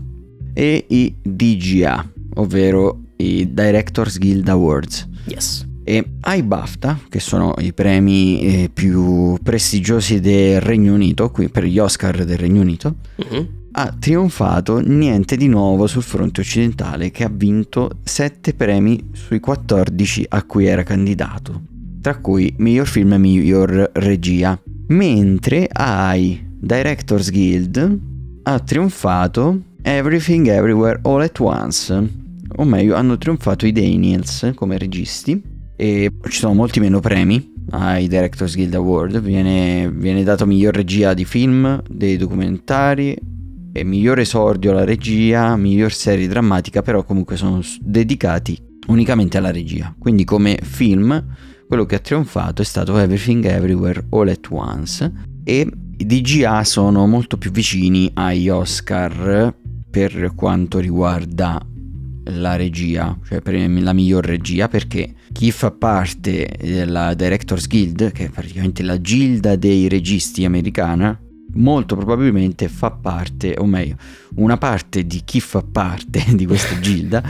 e 0.53 0.85
i 0.89 1.15
DGA, 1.21 2.11
ovvero 2.33 2.99
i 3.15 3.47
Directors 3.49 4.17
Guild 4.17 4.49
Awards. 4.49 5.07
Yes. 5.27 5.65
E 5.87 6.03
ai 6.21 6.41
BAFTA, 6.41 7.01
che 7.09 7.19
sono 7.19 7.53
i 7.59 7.71
premi 7.71 8.41
eh, 8.41 8.69
più 8.73 9.37
prestigiosi 9.43 10.19
del 10.19 10.59
Regno 10.59 10.95
Unito, 10.95 11.29
qui 11.29 11.47
per 11.47 11.63
gli 11.63 11.77
Oscar 11.77 12.25
del 12.25 12.39
Regno 12.39 12.61
Unito, 12.61 12.95
uh-huh. 13.17 13.47
ha 13.73 13.95
trionfato 13.99 14.79
niente 14.79 15.37
di 15.37 15.47
nuovo 15.47 15.85
sul 15.85 16.01
fronte 16.01 16.41
occidentale 16.41 17.11
che 17.11 17.23
ha 17.23 17.29
vinto 17.31 17.99
7 18.03 18.55
premi 18.55 19.11
sui 19.11 19.39
14 19.39 20.25
a 20.29 20.41
cui 20.41 20.65
era 20.65 20.81
candidato, 20.81 21.61
tra 22.01 22.17
cui 22.17 22.51
miglior 22.57 22.87
film 22.87 23.13
e 23.13 23.17
miglior 23.19 23.91
regia. 23.93 24.59
Mentre 24.87 25.69
ai 25.71 26.43
Directors 26.49 27.29
Guild 27.29 27.99
ha 28.41 28.59
trionfato 28.59 29.61
Everything 29.83 30.47
Everywhere 30.47 30.99
All 31.03 31.21
at 31.21 31.39
Once, 31.39 32.09
o 32.55 32.63
meglio 32.63 32.95
hanno 32.95 33.19
trionfato 33.19 33.67
i 33.67 33.71
Daniels 33.71 34.51
come 34.55 34.79
registi 34.79 35.53
e 35.75 36.11
ci 36.29 36.37
sono 36.37 36.53
molti 36.53 36.79
meno 36.79 36.99
premi 36.99 37.53
ai 37.71 38.07
Directors 38.07 38.55
Guild 38.55 38.73
Award, 38.75 39.19
viene, 39.21 39.91
viene 39.91 40.23
dato 40.23 40.45
miglior 40.45 40.73
regia 40.73 41.13
di 41.13 41.25
film, 41.25 41.81
dei 41.89 42.17
documentari, 42.17 43.17
miglior 43.83 44.19
esordio 44.19 44.71
alla 44.71 44.85
regia, 44.85 45.55
miglior 45.57 45.91
serie 45.91 46.27
drammatica, 46.27 46.81
però 46.81 47.03
comunque 47.03 47.35
sono 47.35 47.59
dedicati 47.81 48.57
unicamente 48.87 49.37
alla 49.37 49.51
regia. 49.51 49.93
Quindi 49.97 50.23
come 50.23 50.59
film 50.61 51.23
quello 51.67 51.85
che 51.85 51.95
ha 51.95 51.99
trionfato 51.99 52.61
è 52.61 52.65
stato 52.65 52.97
Everything 52.97 53.43
Everywhere 53.43 54.05
All 54.11 54.27
at 54.27 54.47
Once 54.49 55.11
e 55.43 55.67
i 55.97 56.05
DGA 56.05 56.63
sono 56.63 57.07
molto 57.07 57.37
più 57.37 57.51
vicini 57.51 58.11
agli 58.13 58.49
Oscar 58.49 59.55
per 59.89 60.33
quanto 60.35 60.79
riguarda 60.79 61.59
la 62.25 62.55
regia, 62.55 63.17
cioè 63.25 63.41
per 63.41 63.55
la 63.69 63.93
miglior 63.93 64.25
regia, 64.25 64.67
perché 64.67 65.13
chi 65.35 65.51
fa 65.51 65.69
parte 65.71 66.49
della 66.61 67.13
Directors 67.13 67.67
Guild, 67.67 68.13
che 68.13 68.27
è 68.27 68.29
praticamente 68.29 68.83
la 68.83 69.01
gilda 69.01 69.57
dei 69.57 69.89
registi 69.89 70.45
americana, 70.45 71.19
molto 71.55 71.97
probabilmente 71.97 72.69
fa 72.69 72.91
parte, 72.91 73.55
o 73.57 73.65
meglio, 73.65 73.97
una 74.35 74.57
parte 74.57 75.05
di 75.05 75.23
chi 75.25 75.41
fa 75.41 75.61
parte 75.61 76.23
di 76.33 76.45
questa 76.45 76.79
gilda 76.79 77.21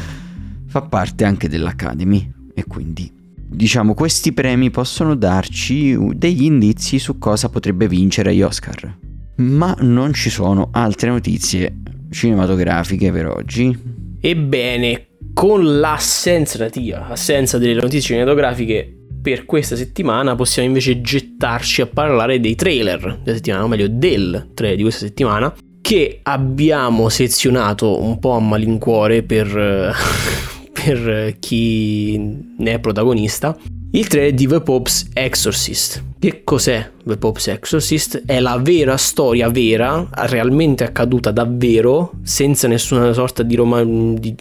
fa 0.67 0.81
parte 0.83 1.23
anche 1.23 1.49
dell'Academy 1.49 2.31
e 2.53 2.65
quindi 2.65 3.11
diciamo 3.47 3.95
questi 3.95 4.33
premi 4.33 4.69
possono 4.69 5.15
darci 5.15 5.97
degli 6.13 6.43
indizi 6.43 6.99
su 6.99 7.17
cosa 7.17 7.49
potrebbe 7.49 7.87
vincere 7.87 8.35
gli 8.35 8.43
Oscar. 8.43 8.97
Ma 9.37 9.75
non 9.79 10.13
ci 10.13 10.29
sono 10.29 10.69
altre 10.73 11.09
notizie 11.09 11.75
cinematografiche 12.11 13.11
per 13.11 13.25
oggi. 13.25 13.75
Ebbene, 14.21 15.07
con 15.35 15.79
l'assenza 15.79 16.57
relativa, 16.57 17.09
assenza 17.09 17.57
delle 17.57 17.73
notizie 17.73 17.99
cinematografiche 17.99 18.89
per 19.21 19.43
questa 19.45 19.75
settimana, 19.75 20.33
possiamo 20.33 20.69
invece 20.69 21.01
gettarci 21.01 21.81
a 21.81 21.87
parlare 21.87 22.39
dei 22.39 22.55
trailer 22.55 23.19
della 23.21 23.35
settimana, 23.35 23.65
o 23.65 23.67
meglio 23.67 23.89
del 23.89 24.51
trailer 24.53 24.77
di 24.77 24.83
questa 24.83 25.05
settimana, 25.05 25.53
che 25.81 26.19
abbiamo 26.23 27.09
sezionato 27.09 28.01
un 28.01 28.17
po' 28.17 28.31
a 28.31 28.39
malincuore 28.39 29.23
per, 29.23 29.93
per 30.71 31.35
chi 31.39 32.17
ne 32.57 32.73
è 32.73 32.79
protagonista. 32.79 33.57
Il 33.95 34.09
trailer 34.09 34.33
di 34.33 34.45
The 34.45 34.59
Pope's 34.59 35.07
Exorcist. 35.13 36.03
Che 36.19 36.41
cos'è 36.43 36.91
The 37.05 37.15
Pope's 37.15 37.47
Exorcist? 37.47 38.23
È 38.25 38.41
la 38.41 38.57
vera 38.57 38.97
storia 38.97 39.47
vera, 39.47 40.09
realmente 40.11 40.83
accaduta 40.83 41.31
davvero, 41.31 42.11
senza 42.21 42.67
nessuna 42.67 43.13
sorta 43.13 43.41
di, 43.41 43.55
rom- 43.55 44.19
di 44.19 44.35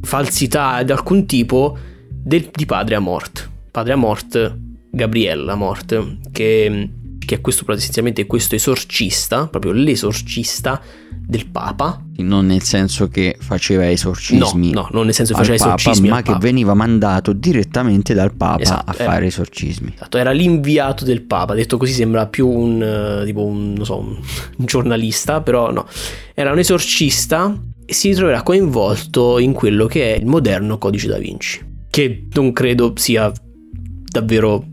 falsità 0.00 0.82
di 0.82 0.92
alcun 0.92 1.26
tipo, 1.26 1.76
del, 2.08 2.48
di 2.50 2.64
padre 2.64 2.94
Amort. 2.94 3.50
Padre 3.70 3.92
Amort, 3.92 4.56
Gabriella 4.90 5.52
Amort, 5.52 6.16
che, 6.32 6.88
che 7.30 7.36
è 7.36 7.40
questo 7.40 7.64
essenzialmente 7.70 8.26
questo 8.26 8.56
esorcista, 8.56 9.46
proprio 9.46 9.70
l'esorcista 9.70 10.82
del 11.08 11.46
Papa. 11.46 12.04
Non 12.16 12.46
nel 12.46 12.62
senso 12.62 13.06
che 13.06 13.36
faceva 13.38 13.88
esorcismi. 13.88 14.72
No, 14.72 14.80
no 14.80 14.88
non 14.90 15.04
nel 15.04 15.14
senso 15.14 15.34
che 15.34 15.38
faceva 15.38 15.58
Papa, 15.58 15.74
esorcismi. 15.76 16.08
Ma 16.08 16.22
che 16.22 16.34
veniva 16.40 16.74
mandato 16.74 17.32
direttamente 17.32 18.14
dal 18.14 18.34
Papa 18.34 18.62
esatto, 18.62 18.90
a 18.90 18.94
era, 18.96 19.04
fare 19.04 19.26
esorcismi. 19.26 19.92
Esatto, 19.94 20.18
era 20.18 20.32
l'inviato 20.32 21.04
del 21.04 21.22
Papa. 21.22 21.54
Detto 21.54 21.76
così 21.76 21.92
sembra 21.92 22.26
più 22.26 22.48
un, 22.48 22.82
eh, 22.82 23.24
tipo 23.24 23.44
un, 23.44 23.78
so, 23.84 23.98
un, 23.98 24.18
giornalista, 24.66 25.40
però 25.40 25.70
no. 25.70 25.86
Era 26.34 26.50
un 26.50 26.58
esorcista 26.58 27.56
e 27.86 27.94
si 27.94 28.10
troverà 28.10 28.42
coinvolto 28.42 29.38
in 29.38 29.52
quello 29.52 29.86
che 29.86 30.14
è 30.14 30.18
il 30.18 30.26
moderno 30.26 30.78
codice 30.78 31.06
da 31.06 31.18
Vinci. 31.18 31.64
Che 31.88 32.26
non 32.32 32.52
credo 32.52 32.92
sia 32.96 33.30
davvero 34.10 34.64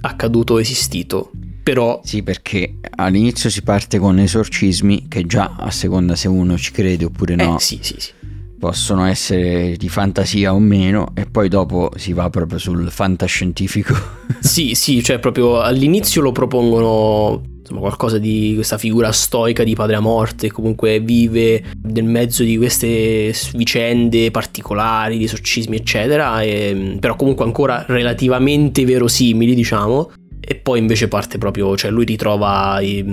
accaduto 0.00 0.54
o 0.54 0.60
esistito 0.60 1.32
però... 1.68 2.00
Sì, 2.02 2.22
perché 2.22 2.76
all'inizio 2.96 3.50
si 3.50 3.60
parte 3.60 3.98
con 3.98 4.18
esorcismi 4.18 5.04
che 5.06 5.26
già 5.26 5.54
a 5.58 5.70
seconda 5.70 6.16
se 6.16 6.26
uno 6.26 6.56
ci 6.56 6.72
crede 6.72 7.04
oppure 7.04 7.34
no. 7.34 7.56
Eh, 7.56 7.60
sì, 7.60 7.78
sì, 7.82 7.94
sì. 7.98 8.10
Possono 8.58 9.04
essere 9.04 9.76
di 9.76 9.90
fantasia 9.90 10.54
o 10.54 10.58
meno, 10.58 11.12
e 11.14 11.26
poi 11.26 11.50
dopo 11.50 11.90
si 11.96 12.14
va 12.14 12.30
proprio 12.30 12.58
sul 12.58 12.90
fantascientifico. 12.90 13.94
sì, 14.40 14.74
sì, 14.74 15.02
cioè 15.02 15.18
proprio 15.18 15.60
all'inizio 15.60 16.22
lo 16.22 16.32
propongono 16.32 17.42
insomma, 17.58 17.80
qualcosa 17.80 18.16
di 18.16 18.52
questa 18.54 18.78
figura 18.78 19.12
stoica 19.12 19.62
di 19.62 19.74
padre 19.74 19.96
a 19.96 20.00
morte, 20.00 20.50
comunque 20.50 21.00
vive 21.00 21.64
nel 21.82 22.04
mezzo 22.04 22.44
di 22.44 22.56
queste 22.56 23.30
vicende 23.52 24.30
particolari, 24.30 25.18
di 25.18 25.24
esorcismi, 25.24 25.76
eccetera, 25.76 26.40
e, 26.40 26.96
però 26.98 27.14
comunque 27.14 27.44
ancora 27.44 27.84
relativamente 27.86 28.86
verosimili, 28.86 29.54
diciamo 29.54 30.10
e 30.50 30.54
poi 30.54 30.78
invece 30.78 31.08
parte 31.08 31.36
proprio, 31.36 31.76
cioè 31.76 31.90
lui 31.90 32.06
ritrova 32.06 32.78
eh, 32.78 33.04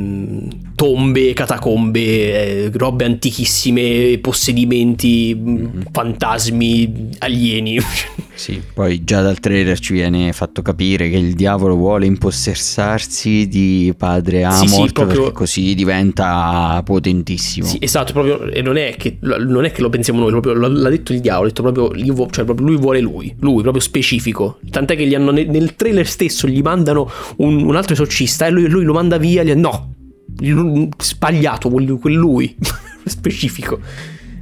tombe, 0.74 1.34
catacombe, 1.34 2.00
eh, 2.00 2.72
robe 2.74 3.04
antichissime, 3.04 4.18
possedimenti, 4.20 5.36
mm-hmm. 5.36 5.82
fantasmi, 5.92 7.10
alieni. 7.20 7.78
Sì, 8.36 8.62
poi 8.74 9.06
già 9.06 9.22
dal 9.22 9.40
trailer 9.40 9.80
ci 9.80 9.94
viene 9.94 10.34
fatto 10.34 10.62
capire 10.62 11.10
che 11.10 11.16
il 11.16 11.36
diavolo 11.36 11.76
vuole 11.76 12.06
impossessarsi 12.06 13.48
di 13.48 13.94
padre 13.98 14.44
Amort 14.44 14.68
sì, 14.68 14.76
sì, 14.76 14.92
proprio... 14.92 15.32
così 15.32 15.74
diventa 15.74 16.82
potentissimo. 16.84 17.66
Sì, 17.66 17.78
esatto, 17.80 18.12
proprio, 18.12 18.44
e 18.52 18.62
non 18.62 18.76
è, 18.76 18.96
che, 18.98 19.20
non 19.22 19.64
è 19.64 19.72
che 19.72 19.82
lo 19.82 19.90
pensiamo 19.90 20.20
noi, 20.20 20.32
proprio, 20.32 20.54
l'ha 20.54 20.90
detto 20.90 21.14
il 21.14 21.22
diavolo, 21.22 21.46
ha 21.46 21.48
detto 21.48 21.62
proprio, 21.62 22.30
cioè 22.30 22.44
proprio 22.44 22.68
lui 22.68 22.76
vuole 22.76 23.00
lui, 23.00 23.34
lui, 23.40 23.62
proprio 23.62 23.82
specifico. 23.82 24.60
Tant'è 24.70 24.98
che 24.98 25.08
gli 25.08 25.16
hanno, 25.16 25.32
nel 25.32 25.76
trailer 25.76 26.06
stesso 26.06 26.46
gli 26.46 26.62
mandano 26.62 27.10
un, 27.38 27.64
un 27.64 27.76
altro 27.76 27.94
esorcista 27.94 28.46
e 28.46 28.52
lui, 28.52 28.68
lui, 28.68 28.84
lo 28.84 28.94
manda 28.94 29.18
via, 29.18 29.44
gli, 29.44 29.52
no, 29.52 29.94
sbagliato, 30.98 31.70
quel 31.70 32.14
lui, 32.14 32.56
specifico 33.06 33.80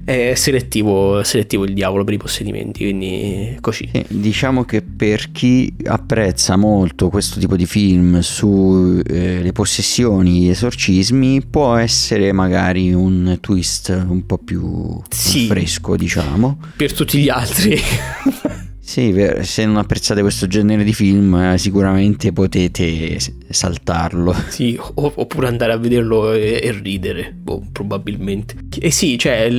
è 0.05 0.33
selettivo, 0.35 1.23
selettivo 1.23 1.63
il 1.63 1.73
diavolo 1.73 2.03
per 2.03 2.13
i 2.13 2.17
possedimenti, 2.17 2.83
quindi 2.83 3.57
così. 3.61 3.87
Eh, 3.91 4.05
diciamo 4.09 4.65
che 4.65 4.81
per 4.81 5.31
chi 5.31 5.73
apprezza 5.85 6.57
molto 6.57 7.09
questo 7.09 7.39
tipo 7.39 7.55
di 7.55 7.65
film 7.65 8.19
sulle 8.19 9.03
eh, 9.45 9.51
possessioni, 9.53 10.41
gli 10.41 10.49
esorcismi, 10.49 11.43
può 11.49 11.75
essere 11.75 12.33
magari 12.33 12.91
un 12.93 13.37
twist 13.39 14.05
un 14.07 14.25
po' 14.25 14.39
più 14.39 15.01
sì, 15.09 15.47
fresco, 15.47 15.95
diciamo. 15.95 16.59
Per 16.75 16.93
tutti 16.93 17.19
gli 17.19 17.29
altri. 17.29 17.79
Sì, 18.85 19.15
se 19.43 19.65
non 19.65 19.77
apprezzate 19.77 20.19
questo 20.19 20.45
genere 20.45 20.83
di 20.83 20.93
film 20.93 21.33
eh, 21.35 21.57
sicuramente 21.57 22.33
potete 22.33 23.17
saltarlo. 23.49 24.35
Sì, 24.49 24.77
oppure 24.95 25.47
andare 25.47 25.71
a 25.71 25.77
vederlo 25.77 26.33
e, 26.33 26.59
e 26.61 26.71
ridere, 26.73 27.33
boh, 27.33 27.63
probabilmente. 27.71 28.55
E 28.77 28.91
sì, 28.91 29.17
cioè, 29.17 29.49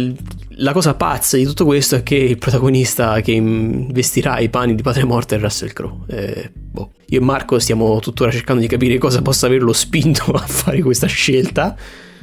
la 0.56 0.72
cosa 0.72 0.94
pazza 0.94 1.38
di 1.38 1.44
tutto 1.44 1.64
questo 1.64 1.96
è 1.96 2.02
che 2.02 2.16
il 2.16 2.36
protagonista 2.36 3.18
che 3.22 3.32
investirà 3.32 4.38
i 4.40 4.50
panni 4.50 4.74
di 4.74 4.82
Padre 4.82 5.04
Morte 5.04 5.36
è 5.36 5.38
Russell 5.38 5.72
Crowe. 5.72 6.04
Eh, 6.06 6.50
boh. 6.52 6.90
Io 7.06 7.18
e 7.18 7.22
Marco 7.22 7.58
stiamo 7.58 7.98
tuttora 8.00 8.30
cercando 8.30 8.60
di 8.60 8.68
capire 8.68 8.98
cosa 8.98 9.22
possa 9.22 9.46
averlo 9.46 9.72
spinto 9.72 10.30
a 10.36 10.46
fare 10.46 10.82
questa 10.82 11.06
scelta. 11.06 11.74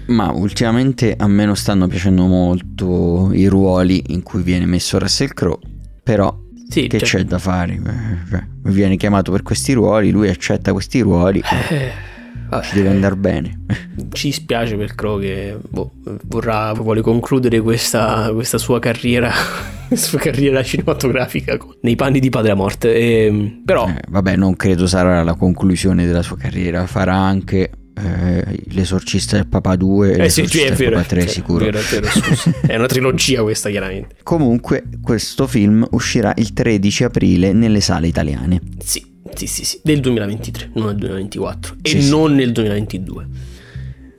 Ma 0.05 0.31
ultimamente 0.31 1.15
a 1.17 1.27
me 1.27 1.45
non 1.45 1.55
stanno 1.55 1.87
piacendo 1.87 2.27
molto 2.27 3.31
i 3.33 3.47
ruoli 3.47 4.03
in 4.09 4.21
cui 4.21 4.43
viene 4.43 4.67
messo 4.67 4.99
Russell 4.99 5.29
Crowe, 5.33 5.59
però 6.03 6.49
sì, 6.71 6.87
che 6.87 6.99
cioè... 6.99 7.19
c'è 7.19 7.25
da 7.25 7.37
fare? 7.37 7.79
Cioè, 8.29 8.43
viene 8.63 8.95
chiamato 8.95 9.29
per 9.31 9.43
questi 9.43 9.73
ruoli, 9.73 10.09
lui 10.09 10.29
accetta 10.29 10.71
questi 10.71 11.01
ruoli. 11.01 11.41
Eh, 11.69 11.91
ci 12.63 12.75
deve 12.75 12.89
andare 12.89 13.17
bene. 13.17 13.65
Ci 14.11 14.31
spiace 14.31 14.77
per 14.77 14.95
Crow 14.95 15.19
che 15.19 15.57
boh, 15.69 15.91
vorrà, 16.23 16.71
vuole 16.73 17.01
concludere 17.01 17.59
questa, 17.59 18.29
questa 18.33 18.57
sua 18.57 18.79
carriera 18.79 19.31
sua 19.91 20.19
carriera 20.19 20.63
cinematografica 20.63 21.57
nei 21.81 21.95
panni 21.95 22.19
di 22.19 22.29
Padre 22.29 22.51
a 22.51 22.55
Morte. 22.55 22.93
E, 22.93 23.25
ehm, 23.25 23.61
però, 23.65 23.87
eh, 23.87 24.01
vabbè, 24.07 24.37
non 24.37 24.55
credo 24.55 24.87
sarà 24.87 25.23
la 25.23 25.35
conclusione 25.35 26.05
della 26.05 26.21
sua 26.21 26.37
carriera. 26.37 26.85
Farà 26.87 27.15
anche 27.15 27.71
eh, 27.93 28.63
l'esorcista 28.69 29.35
del 29.35 29.47
Papa 29.47 29.75
2 29.75 30.13
e 30.13 30.23
eh 30.25 30.29
sì, 30.29 30.45
sì, 30.47 30.61
è 30.61 30.73
vero, 30.73 30.95
Papa 30.97 31.07
3 31.07 31.27
sicuro. 31.27 31.65
vero, 31.65 31.79
è, 31.79 31.83
vero, 31.83 32.07
è 32.67 32.75
una 32.75 32.87
trilogia 32.87 33.41
questa 33.41 33.69
chiaramente. 33.69 34.15
Comunque 34.23 34.83
questo 35.01 35.47
film 35.47 35.85
uscirà 35.91 36.33
il 36.37 36.53
13 36.53 37.03
aprile 37.03 37.53
nelle 37.53 37.81
sale 37.81 38.07
italiane. 38.07 38.61
Sì 38.79 39.09
sì 39.35 39.47
sì, 39.47 39.63
sì 39.63 39.79
del 39.83 39.99
2023 39.99 40.71
non 40.73 40.87
del 40.87 40.97
2024 40.97 41.75
sì, 41.81 41.97
e 41.97 42.01
sì. 42.01 42.09
non 42.09 42.33
nel 42.35 42.51
2022 42.51 43.27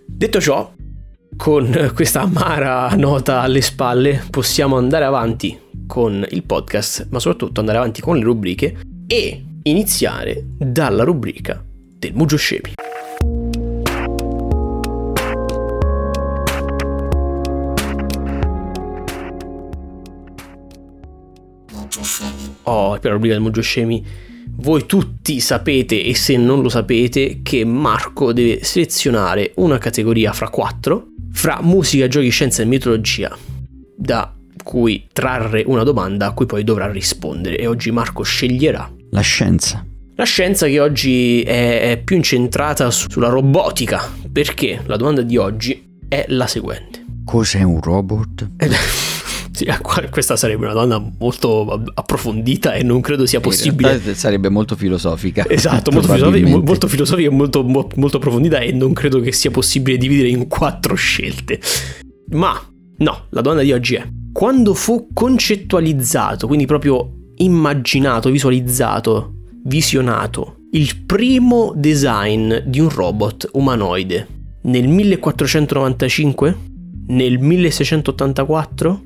detto 0.07 0.41
ciò 0.41 0.73
con 1.37 1.91
questa 1.95 2.23
amara 2.23 2.95
nota 2.95 3.41
alle 3.41 3.61
spalle 3.61 4.23
possiamo 4.31 4.77
andare 4.77 5.05
avanti 5.05 5.59
con 5.87 6.25
il 6.31 6.45
podcast 6.45 7.09
ma 7.11 7.19
soprattutto 7.19 7.61
andare 7.61 7.79
avanti 7.79 8.01
con 8.01 8.17
le 8.17 8.23
rubriche 8.23 8.77
e 9.07 9.45
iniziare 9.65 10.45
dalla 10.57 11.05
rubrica 11.05 11.63
del 11.99 12.13
Mugio 12.15 12.37
Scemi 12.37 12.73
Oh, 22.65 22.99
per 22.99 23.13
rubrica 23.13 23.35
del 23.35 23.43
Mojo 23.43 23.61
Scemi, 23.61 24.05
voi 24.57 24.87
tutti 24.87 25.41
sapete 25.41 26.03
e 26.05 26.15
se 26.15 26.37
non 26.37 26.63
lo 26.63 26.69
sapete 26.69 27.41
che 27.43 27.65
Marco 27.65 28.33
deve 28.33 28.63
selezionare 28.63 29.53
una 29.57 29.79
categoria 29.79 30.33
fra 30.33 30.49
quattro, 30.49 31.09
fra 31.33 31.61
musica, 31.63 32.07
giochi, 32.07 32.29
scienza 32.29 32.63
e 32.63 32.67
mitologia, 32.67 33.37
da 33.97 34.33
cui 34.63 35.07
trarre 35.13 35.65
una 35.67 35.83
domanda 35.83 36.27
a 36.27 36.33
cui 36.33 36.47
poi 36.47 36.65
dovrà 36.65 36.91
rispondere 36.91 37.59
e 37.59 37.67
oggi 37.67 37.91
Marco 37.91 38.23
sceglierà 38.23 38.91
la 39.11 39.21
scienza. 39.21 39.85
La 40.15 40.25
scienza 40.25 40.67
che 40.67 40.79
oggi 40.79 41.43
è 41.43 42.01
più 42.05 42.17
incentrata 42.17 42.91
sulla 42.91 43.29
robotica, 43.29 44.09
perché 44.31 44.83
la 44.85 44.97
domanda 44.97 45.23
di 45.23 45.37
oggi 45.37 45.97
è 46.07 46.27
la 46.29 46.47
seguente. 46.47 47.05
Cos'è 47.25 47.63
un 47.63 47.81
robot? 47.81 48.51
Sì, 49.53 49.67
questa 50.11 50.37
sarebbe 50.37 50.65
una 50.65 50.75
donna 50.75 51.13
molto 51.19 51.83
approfondita 51.95 52.73
e 52.75 52.83
non 52.83 53.01
credo 53.01 53.27
sia 53.27 53.41
possibile. 53.41 54.01
sarebbe 54.15 54.49
molto 54.49 54.77
filosofica. 54.77 55.45
Esatto, 55.49 55.91
molto 55.91 56.13
filosofica, 56.13 56.49
molto 56.49 56.89
filosofica 56.89 57.29
e 57.29 57.33
molto, 57.33 57.63
molto 57.63 58.17
approfondita 58.17 58.59
e 58.59 58.73
non 58.73 58.93
credo 58.93 59.21
che 59.21 59.33
sia 59.33 59.51
possibile 59.51 59.97
dividere 59.99 60.29
in 60.29 60.49
quattro 60.49 60.95
scelte. 60.95 61.61
Ma 62.31 62.59
no, 62.99 63.27
la 63.31 63.41
donna 63.41 63.63
di 63.63 63.73
oggi 63.73 63.95
è 63.95 64.09
quando 64.33 64.73
fu 64.73 65.09
concettualizzato, 65.13 66.47
quindi 66.47 66.65
proprio 66.65 67.13
immaginato, 67.37 68.31
visualizzato, 68.31 69.35
visionato 69.65 70.57
il 70.73 71.05
primo 71.05 71.75
design 71.77 72.55
di 72.65 72.81
un 72.81 72.89
robot 72.89 73.51
umanoide 73.53 74.27
nel 74.63 74.89
1495, 74.89 76.57
nel 77.09 77.39
1684, 77.39 79.03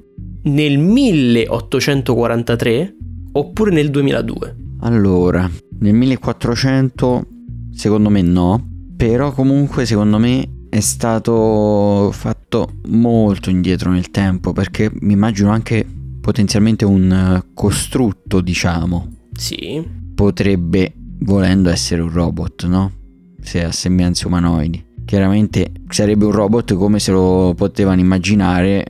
nel 0.47 0.79
1843 0.79 2.97
oppure 3.33 3.71
nel 3.71 3.91
2002? 3.91 4.57
Allora, 4.81 5.51
nel 5.81 5.95
1400 5.95 7.27
secondo 7.73 8.09
me 8.09 8.23
no, 8.23 8.65
però 8.97 9.33
comunque 9.33 9.85
secondo 9.87 10.19
me 10.19 10.49
è 10.69 10.81
stato 10.81 12.11
fatto 12.13 12.81
molto 12.89 13.51
indietro 13.51 13.91
nel 13.91 14.11
tempo 14.11 14.53
perché 14.53 14.91
mi 15.01 15.13
immagino 15.13 15.51
anche 15.51 15.87
potenzialmente 16.21 16.85
un 16.85 17.43
costrutto, 17.55 18.41
diciamo. 18.41 19.09
Sì. 19.33 19.81
Potrebbe, 20.15 20.93
volendo, 21.21 21.71
essere 21.71 22.03
un 22.03 22.11
robot, 22.11 22.67
no? 22.67 22.93
Se 23.41 23.63
ha 23.63 23.71
sembianze 23.71 24.27
umanoidi. 24.27 24.85
Chiaramente 25.05 25.71
sarebbe 25.89 26.25
un 26.25 26.33
robot 26.33 26.75
come 26.75 26.99
se 26.99 27.13
lo 27.13 27.55
potevano 27.57 28.01
immaginare 28.01 28.85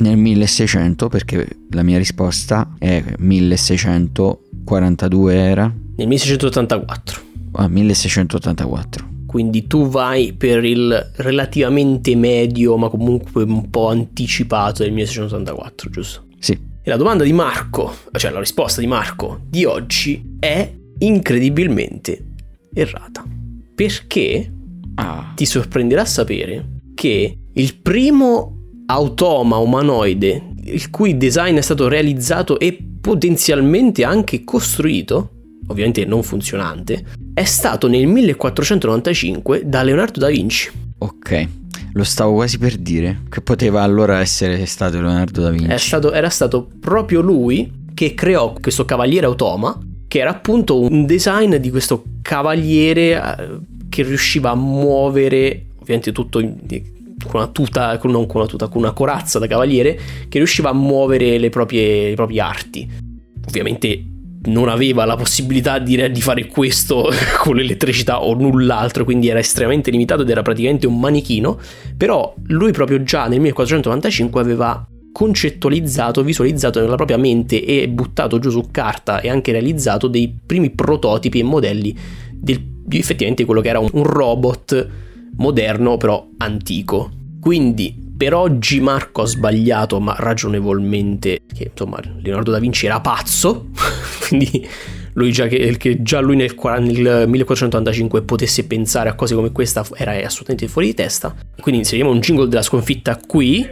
nel 0.00 0.16
1600 0.16 1.08
perché 1.08 1.46
la 1.70 1.82
mia 1.82 1.98
risposta 1.98 2.74
è 2.78 3.04
1642 3.18 5.34
era. 5.34 5.64
Nel 5.96 6.08
1684 6.08 7.28
ah 7.52 7.66
1684 7.66 9.08
quindi 9.26 9.66
tu 9.66 9.88
vai 9.88 10.32
per 10.32 10.64
il 10.64 11.10
relativamente 11.16 12.14
medio 12.14 12.76
ma 12.76 12.88
comunque 12.88 13.42
un 13.42 13.68
po' 13.70 13.88
anticipato 13.88 14.84
del 14.84 14.92
1684 14.92 15.90
giusto? 15.90 16.26
sì. 16.38 16.52
E 16.52 16.88
la 16.88 16.96
domanda 16.96 17.24
di 17.24 17.32
Marco 17.32 17.92
cioè 18.12 18.30
la 18.30 18.38
risposta 18.38 18.80
di 18.80 18.86
Marco 18.86 19.40
di 19.48 19.64
oggi 19.64 20.36
è 20.38 20.78
incredibilmente 21.00 22.24
errata. 22.72 23.24
Perché 23.74 24.52
ah. 24.96 25.32
ti 25.34 25.46
sorprenderà 25.46 26.04
sapere 26.04 26.82
che 26.94 27.38
il 27.52 27.76
primo 27.78 28.59
automa 28.90 29.56
umanoide 29.56 30.48
il 30.64 30.90
cui 30.90 31.16
design 31.16 31.56
è 31.56 31.60
stato 31.60 31.88
realizzato 31.88 32.58
e 32.58 32.78
potenzialmente 33.00 34.04
anche 34.04 34.44
costruito, 34.44 35.30
ovviamente 35.68 36.04
non 36.04 36.22
funzionante, 36.22 37.04
è 37.32 37.44
stato 37.44 37.88
nel 37.88 38.06
1495 38.06 39.62
da 39.64 39.82
Leonardo 39.82 40.20
da 40.20 40.28
Vinci. 40.28 40.70
Ok, 40.98 41.48
lo 41.92 42.04
stavo 42.04 42.34
quasi 42.34 42.58
per 42.58 42.76
dire 42.76 43.22
che 43.28 43.40
poteva 43.40 43.82
allora 43.82 44.20
essere 44.20 44.64
stato 44.66 45.00
Leonardo 45.00 45.40
da 45.40 45.50
Vinci. 45.50 45.78
Stato, 45.78 46.12
era 46.12 46.28
stato 46.28 46.68
proprio 46.78 47.20
lui 47.20 47.78
che 47.94 48.14
creò 48.14 48.54
questo 48.60 48.84
cavaliere 48.84 49.26
automa, 49.26 49.78
che 50.06 50.18
era 50.18 50.30
appunto 50.30 50.80
un 50.80 51.06
design 51.06 51.56
di 51.56 51.70
questo 51.70 52.04
cavaliere 52.22 53.12
eh, 53.12 53.58
che 53.88 54.02
riusciva 54.02 54.50
a 54.50 54.54
muovere 54.54 55.66
ovviamente 55.80 56.12
tutto 56.12 56.40
con 57.26 57.40
una 57.40 57.50
tuta, 57.50 57.98
non 58.04 58.26
con 58.26 58.40
una 58.40 58.50
tuta, 58.50 58.68
con 58.68 58.82
una 58.82 58.92
corazza 58.92 59.38
da 59.38 59.46
cavaliere 59.46 59.98
che 60.28 60.38
riusciva 60.38 60.70
a 60.70 60.74
muovere 60.74 61.38
le 61.38 61.48
proprie, 61.48 62.10
le 62.10 62.14
proprie 62.14 62.40
arti. 62.40 62.88
Ovviamente 63.46 64.04
non 64.42 64.68
aveva 64.68 65.04
la 65.04 65.16
possibilità 65.16 65.78
di, 65.78 66.10
di, 66.10 66.20
fare 66.22 66.46
questo 66.46 67.10
con 67.40 67.56
l'elettricità 67.56 68.22
o 68.22 68.34
null'altro, 68.34 69.04
quindi 69.04 69.28
era 69.28 69.38
estremamente 69.38 69.90
limitato 69.90 70.22
ed 70.22 70.30
era 70.30 70.42
praticamente 70.42 70.86
un 70.86 70.98
manichino, 70.98 71.58
però 71.96 72.34
lui 72.46 72.72
proprio 72.72 73.02
già 73.02 73.26
nel 73.26 73.40
1495 73.40 74.40
aveva 74.40 74.86
concettualizzato, 75.12 76.22
visualizzato 76.22 76.80
nella 76.80 76.94
propria 76.94 77.16
mente 77.16 77.62
e 77.64 77.88
buttato 77.88 78.38
giù 78.38 78.50
su 78.50 78.68
carta 78.70 79.20
e 79.20 79.28
anche 79.28 79.52
realizzato 79.52 80.06
dei 80.06 80.32
primi 80.46 80.70
prototipi 80.70 81.40
e 81.40 81.42
modelli 81.42 81.96
del, 82.32 82.62
di 82.62 82.98
effettivamente 82.98 83.44
quello 83.44 83.60
che 83.60 83.68
era 83.68 83.80
un, 83.80 83.88
un 83.92 84.04
robot 84.04 84.88
moderno 85.40 85.96
però 85.96 86.26
antico. 86.38 87.10
Quindi 87.40 88.08
per 88.16 88.34
oggi 88.34 88.80
Marco 88.80 89.22
ha 89.22 89.26
sbagliato, 89.26 89.98
ma 89.98 90.14
ragionevolmente, 90.16 91.40
che 91.52 91.70
insomma 91.70 91.98
Leonardo 92.22 92.50
da 92.50 92.58
Vinci 92.58 92.86
era 92.86 93.00
pazzo, 93.00 93.68
quindi 94.28 94.68
lui 95.14 95.32
già 95.32 95.46
che, 95.46 95.76
che 95.78 96.02
già 96.02 96.20
lui 96.20 96.36
nel, 96.36 96.54
nel, 96.54 97.24
1485 97.26 98.22
potesse 98.22 98.66
pensare 98.66 99.08
a 99.08 99.14
cose 99.14 99.34
come 99.34 99.50
questa 99.50 99.84
era 99.96 100.12
assolutamente 100.12 100.68
fuori 100.68 100.88
di 100.88 100.94
testa. 100.94 101.34
Quindi 101.58 101.80
inseriamo 101.80 102.10
un 102.10 102.20
jingle 102.20 102.46
della 102.46 102.62
sconfitta 102.62 103.18
qui. 103.26 103.70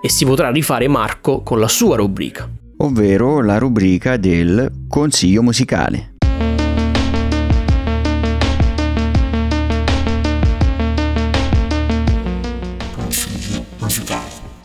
E 0.00 0.08
si 0.08 0.24
potrà 0.24 0.50
rifare 0.50 0.86
Marco 0.86 1.40
con 1.40 1.58
la 1.58 1.66
sua 1.66 1.96
rubrica 1.96 2.48
ovvero 2.78 3.42
la 3.42 3.58
rubrica 3.58 4.16
del 4.16 4.84
consiglio 4.88 5.42
musicale. 5.42 6.14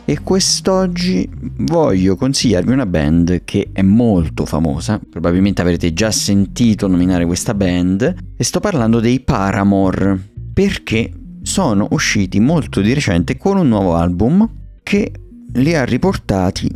E 0.04 0.20
quest'oggi 0.20 1.26
voglio 1.58 2.16
consigliarvi 2.16 2.72
una 2.72 2.84
band 2.84 3.44
che 3.44 3.70
è 3.72 3.80
molto 3.80 4.44
famosa, 4.44 5.00
probabilmente 5.08 5.62
avrete 5.62 5.94
già 5.94 6.10
sentito 6.10 6.86
nominare 6.86 7.24
questa 7.24 7.54
band, 7.54 8.14
e 8.36 8.44
sto 8.44 8.60
parlando 8.60 9.00
dei 9.00 9.20
Paramore, 9.20 10.20
perché 10.52 11.12
sono 11.40 11.86
usciti 11.92 12.40
molto 12.40 12.82
di 12.82 12.92
recente 12.92 13.38
con 13.38 13.56
un 13.56 13.68
nuovo 13.68 13.94
album 13.94 14.46
che 14.82 15.12
li 15.54 15.74
ha 15.74 15.84
riportati 15.84 16.70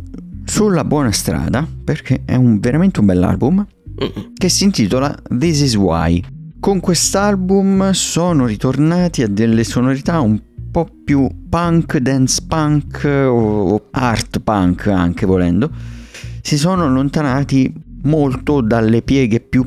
sulla 0.57 0.83
buona 0.83 1.11
strada 1.11 1.67
perché 1.83 2.23
è 2.25 2.33
un, 2.33 2.57
veramente 2.57 2.99
un 2.99 3.05
bell'album 3.05 3.63
che 4.33 4.49
si 4.49 4.63
intitola 4.63 5.15
This 5.37 5.61
Is 5.61 5.75
Why. 5.75 6.19
Con 6.59 6.79
quest'album 6.79 7.91
sono 7.91 8.47
ritornati 8.47 9.21
a 9.21 9.27
delle 9.27 9.63
sonorità 9.63 10.19
un 10.19 10.41
po' 10.71 10.87
più 11.05 11.29
punk, 11.47 11.97
dance 11.97 12.43
punk 12.47 13.03
o 13.05 13.89
art 13.91 14.39
punk 14.39 14.87
anche 14.87 15.27
volendo. 15.27 15.69
Si 16.41 16.57
sono 16.57 16.85
allontanati 16.85 17.71
molto 18.05 18.61
dalle 18.61 19.03
pieghe 19.03 19.39
più 19.39 19.63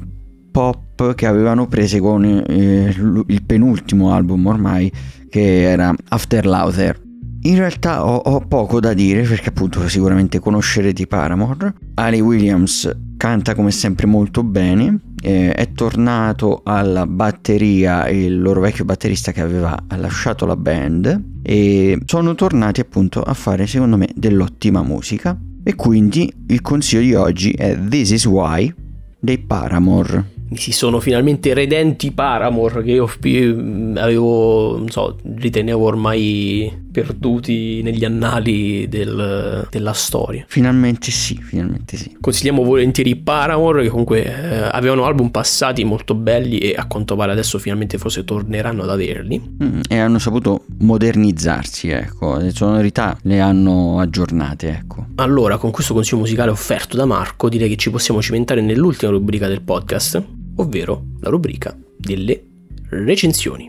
pop 0.51 1.15
che 1.15 1.27
avevano 1.27 1.69
prese 1.69 2.01
con 2.01 2.25
eh, 2.25 2.93
il 3.29 3.43
penultimo 3.45 4.13
album 4.13 4.45
ormai 4.45 4.91
che 5.29 5.63
era 5.63 5.95
After 6.09 6.45
Louder. 6.45 7.10
In 7.43 7.57
realtà 7.57 8.05
ho, 8.05 8.17
ho, 8.17 8.41
poco 8.41 8.81
da 8.81 8.93
dire 8.93 9.23
perché 9.23 9.49
appunto 9.49 9.89
sicuramente 9.89 10.39
conoscerete 10.39 11.03
i 11.03 11.07
Paramore. 11.07 11.73
Ali 11.95 12.21
Williams 12.21 12.91
canta 13.17 13.55
come 13.55 13.71
sempre 13.71 14.07
molto 14.07 14.43
bene, 14.43 14.99
eh, 15.23 15.53
è 15.53 15.73
tornato 15.73 16.61
alla 16.65 17.07
batteria 17.07 18.09
il 18.09 18.41
loro 18.41 18.61
vecchio 18.61 18.85
batterista 18.85 19.33
che 19.33 19.41
aveva 19.41 19.75
lasciato 19.97 20.45
la 20.45 20.57
band 20.57 21.41
e 21.43 21.99
sono 22.05 22.35
tornati 22.35 22.81
appunto 22.81 23.23
a 23.23 23.33
fare 23.33 23.67
secondo 23.67 23.97
me 23.97 24.09
dell'ottima 24.15 24.83
musica 24.83 25.39
e 25.63 25.75
quindi 25.75 26.31
il 26.49 26.61
consiglio 26.61 27.03
di 27.03 27.15
oggi 27.15 27.51
è 27.53 27.79
This 27.89 28.11
Is 28.11 28.27
Why 28.27 28.73
dei 29.19 29.39
Paramore 29.39 30.40
si 30.55 30.73
sono 30.73 31.01
finalmente 31.01 31.55
redenti 31.55 32.11
Paramore 32.11 32.83
che 32.83 32.93
io 32.93 33.05
avevo, 33.05 34.77
non 34.79 34.89
so, 34.89 35.17
ritenevo 35.23 35.85
ormai 35.85 36.89
perduti 36.91 37.83
negli 37.83 38.05
annali 38.05 38.89
del, 38.89 39.67
della 39.71 39.93
storia. 39.93 40.45
Finalmente 40.49 41.11
sì, 41.11 41.37
finalmente 41.41 41.97
sì. 41.97 42.17
Consigliamo 42.21 42.65
volentieri 42.65 43.15
Paramore 43.17 43.83
che 43.83 43.89
comunque 43.89 44.25
eh, 44.25 44.69
avevano 44.73 45.05
album 45.05 45.29
passati 45.29 45.85
molto 45.85 46.15
belli 46.15 46.59
e 46.59 46.75
a 46.77 46.87
quanto 46.87 47.15
pare 47.15 47.33
adesso 47.33 47.59
finalmente 47.59 47.99
forse 47.99 48.25
torneranno 48.25 48.83
ad 48.83 48.91
averli. 48.91 49.41
Mm, 49.63 49.81
e 49.89 49.99
hanno 49.99 50.19
saputo 50.19 50.65
modernizzarsi, 50.79 51.91
ecco, 51.91 52.37
le 52.37 52.51
sonorità 52.51 53.17
le 53.23 53.41
hanno 53.41 54.01
aggiornate, 54.01 54.69
ecco. 54.69 55.07
Allora, 55.17 55.59
con 55.59 55.71
questo 55.71 55.95
consiglio 55.95 56.21
musicale 56.21 56.51
offerto 56.51 56.97
da 56.97 57.05
Marco, 57.05 57.49
direi 57.49 57.69
che 57.69 57.77
ci 57.77 57.91
possiamo 57.91 58.21
cimentare 58.21 58.61
nell'ultima 58.61 59.13
rubrica 59.13 59.47
del 59.47 59.63
podcast 59.63 60.39
ovvero 60.57 61.05
la 61.21 61.31
rubrica 61.31 61.77
delle 61.97 62.43
recensioni. 62.91 63.69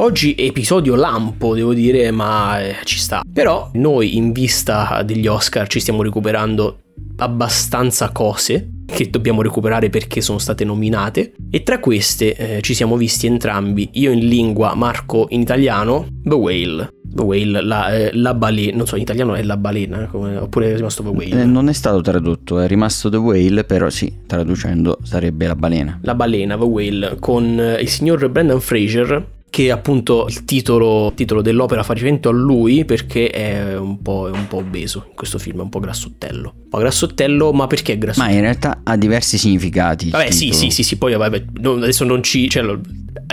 Oggi 0.00 0.36
episodio 0.38 0.94
lampo, 0.94 1.54
devo 1.54 1.74
dire, 1.74 2.10
ma 2.12 2.60
eh, 2.60 2.76
ci 2.84 2.98
sta. 2.98 3.22
Però 3.30 3.68
noi 3.74 4.16
in 4.16 4.30
vista 4.30 5.02
degli 5.02 5.26
Oscar 5.26 5.66
ci 5.66 5.80
stiamo 5.80 6.02
recuperando 6.02 6.78
abbastanza 7.16 8.10
cose 8.10 8.70
che 8.86 9.10
dobbiamo 9.10 9.42
recuperare 9.42 9.90
perché 9.90 10.20
sono 10.20 10.38
state 10.38 10.64
nominate 10.64 11.34
e 11.50 11.62
tra 11.62 11.78
queste 11.78 12.34
eh, 12.34 12.62
ci 12.62 12.74
siamo 12.74 12.96
visti 12.96 13.26
entrambi, 13.26 13.90
io 13.94 14.12
in 14.12 14.26
lingua, 14.26 14.74
Marco 14.74 15.26
in 15.30 15.40
italiano, 15.40 16.06
The 16.22 16.34
Whale. 16.34 16.97
The 17.10 17.22
Whale, 17.22 17.62
la, 17.62 17.94
eh, 17.94 18.10
la 18.12 18.34
balena, 18.34 18.76
non 18.76 18.86
so, 18.86 18.96
in 18.96 19.02
italiano 19.02 19.34
è 19.34 19.42
la 19.42 19.56
balena, 19.56 20.06
come, 20.06 20.36
oppure 20.36 20.72
è 20.72 20.76
rimasto 20.76 21.02
The 21.02 21.08
Whale? 21.08 21.42
Eh, 21.42 21.44
non 21.44 21.68
è 21.68 21.72
stato 21.72 22.00
tradotto, 22.00 22.60
è 22.60 22.66
rimasto 22.66 23.08
The 23.08 23.16
Whale, 23.16 23.64
però 23.64 23.88
sì, 23.90 24.12
traducendo 24.26 24.98
sarebbe 25.02 25.46
la 25.46 25.56
balena. 25.56 25.98
La 26.02 26.14
balena, 26.14 26.56
The 26.56 26.64
Whale, 26.64 27.16
con 27.18 27.58
eh, 27.58 27.80
il 27.80 27.88
signor 27.88 28.28
Brendan 28.28 28.60
Fraser 28.60 29.36
che 29.50 29.70
appunto 29.70 30.26
il 30.28 30.44
titolo, 30.44 31.12
titolo, 31.14 31.40
dell'opera 31.42 31.82
fa 31.82 31.94
riferimento 31.94 32.28
a 32.28 32.32
lui 32.32 32.84
perché 32.84 33.30
è 33.30 33.76
un, 33.76 34.00
po', 34.02 34.28
è 34.28 34.30
un 34.30 34.46
po' 34.46 34.58
obeso 34.58 35.04
in 35.08 35.14
questo 35.14 35.38
film, 35.38 35.58
è 35.58 35.62
un 35.62 35.68
po' 35.68 35.80
grassottello. 35.80 36.52
Un 36.64 36.68
po' 36.68 36.78
grassottello, 36.78 37.52
ma 37.52 37.66
perché 37.66 37.94
è 37.94 37.98
grassottello? 37.98 38.30
Ma 38.30 38.36
in 38.36 38.42
realtà 38.42 38.80
ha 38.84 38.96
diversi 38.96 39.38
significati. 39.38 40.10
Vabbè, 40.10 40.30
sì, 40.30 40.52
sì, 40.52 40.70
sì, 40.70 40.82
sì, 40.82 40.96
poi 40.96 41.16
vabbè, 41.16 41.44
adesso 41.62 42.04
non 42.04 42.22
ci... 42.22 42.48
Cioè, 42.48 42.78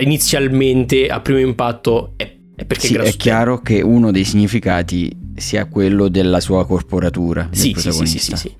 inizialmente, 0.02 1.08
a 1.08 1.20
primo 1.20 1.40
impatto, 1.40 2.14
è, 2.16 2.35
è 2.56 2.66
perché 2.66 2.88
sì, 2.88 2.96
è 2.96 3.02
È 3.02 3.16
chiaro 3.16 3.60
che 3.62 3.82
uno 3.82 4.12
dei 4.12 4.24
significati 4.24 5.16
sia 5.36 5.66
quello 5.66 6.08
della 6.08 6.40
sua 6.40 6.66
corporatura. 6.66 7.50
Sì, 7.52 7.74
sì, 7.78 7.92
sì, 7.92 8.06
sì, 8.06 8.20
sì, 8.20 8.36
sì 8.36 8.56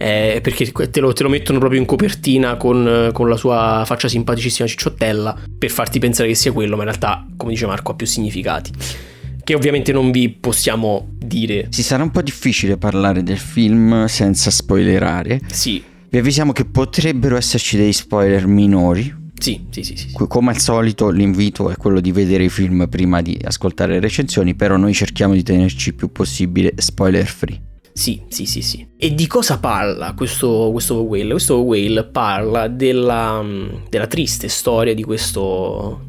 eh, 0.00 0.38
perché 0.40 0.70
te 0.70 1.00
lo, 1.00 1.12
te 1.12 1.24
lo, 1.24 1.28
mettono 1.28 1.58
proprio 1.58 1.80
in 1.80 1.86
copertina 1.86 2.56
con, 2.56 3.10
con, 3.12 3.28
la 3.28 3.36
sua 3.36 3.82
faccia 3.84 4.06
simpaticissima 4.06 4.68
cicciottella 4.68 5.36
per 5.58 5.70
farti 5.70 5.98
pensare 5.98 6.28
che 6.28 6.36
sia 6.36 6.52
quello, 6.52 6.76
ma 6.76 6.82
in 6.84 6.88
realtà, 6.88 7.26
come 7.36 7.50
dice 7.50 7.66
Marco, 7.66 7.90
ha 7.90 7.94
più 7.96 8.06
significati. 8.06 8.70
Che 9.42 9.54
ovviamente 9.54 9.92
non 9.92 10.12
vi 10.12 10.28
possiamo 10.28 11.08
dire. 11.18 11.66
Si 11.70 11.82
sarà 11.82 12.04
un 12.04 12.12
po' 12.12 12.22
difficile 12.22 12.76
parlare 12.76 13.24
del 13.24 13.38
film 13.38 14.04
senza 14.06 14.50
spoilerare. 14.50 15.40
Sì. 15.50 15.82
Vi 16.10 16.18
avvisiamo 16.18 16.52
che 16.52 16.64
potrebbero 16.64 17.36
esserci 17.36 17.76
dei 17.76 17.92
spoiler 17.92 18.46
minori. 18.46 19.12
Sì, 19.38 19.66
sì, 19.70 19.82
sì, 19.82 19.96
sì, 19.96 20.12
Come 20.12 20.50
al 20.50 20.58
solito 20.58 21.10
l'invito 21.10 21.70
è 21.70 21.76
quello 21.76 22.00
di 22.00 22.12
vedere 22.12 22.44
i 22.44 22.48
film 22.48 22.88
prima 22.88 23.22
di 23.22 23.38
ascoltare 23.42 23.92
le 23.92 24.00
recensioni, 24.00 24.54
però 24.54 24.76
noi 24.76 24.92
cerchiamo 24.92 25.34
di 25.34 25.42
tenerci 25.42 25.90
il 25.90 25.94
più 25.94 26.10
possibile 26.10 26.72
spoiler 26.76 27.26
free. 27.26 27.60
Sì, 27.92 28.22
sì, 28.28 28.46
sì, 28.46 28.62
sì. 28.62 28.86
E 28.96 29.12
di 29.12 29.26
cosa 29.26 29.58
parla 29.58 30.14
questo, 30.14 30.68
questo 30.70 31.02
Whale? 31.02 31.30
Questo 31.30 31.62
Whale 31.62 32.04
parla 32.04 32.68
della, 32.68 33.44
della 33.88 34.06
triste 34.06 34.46
storia 34.48 34.94
di 34.94 35.02
questo 35.02 36.06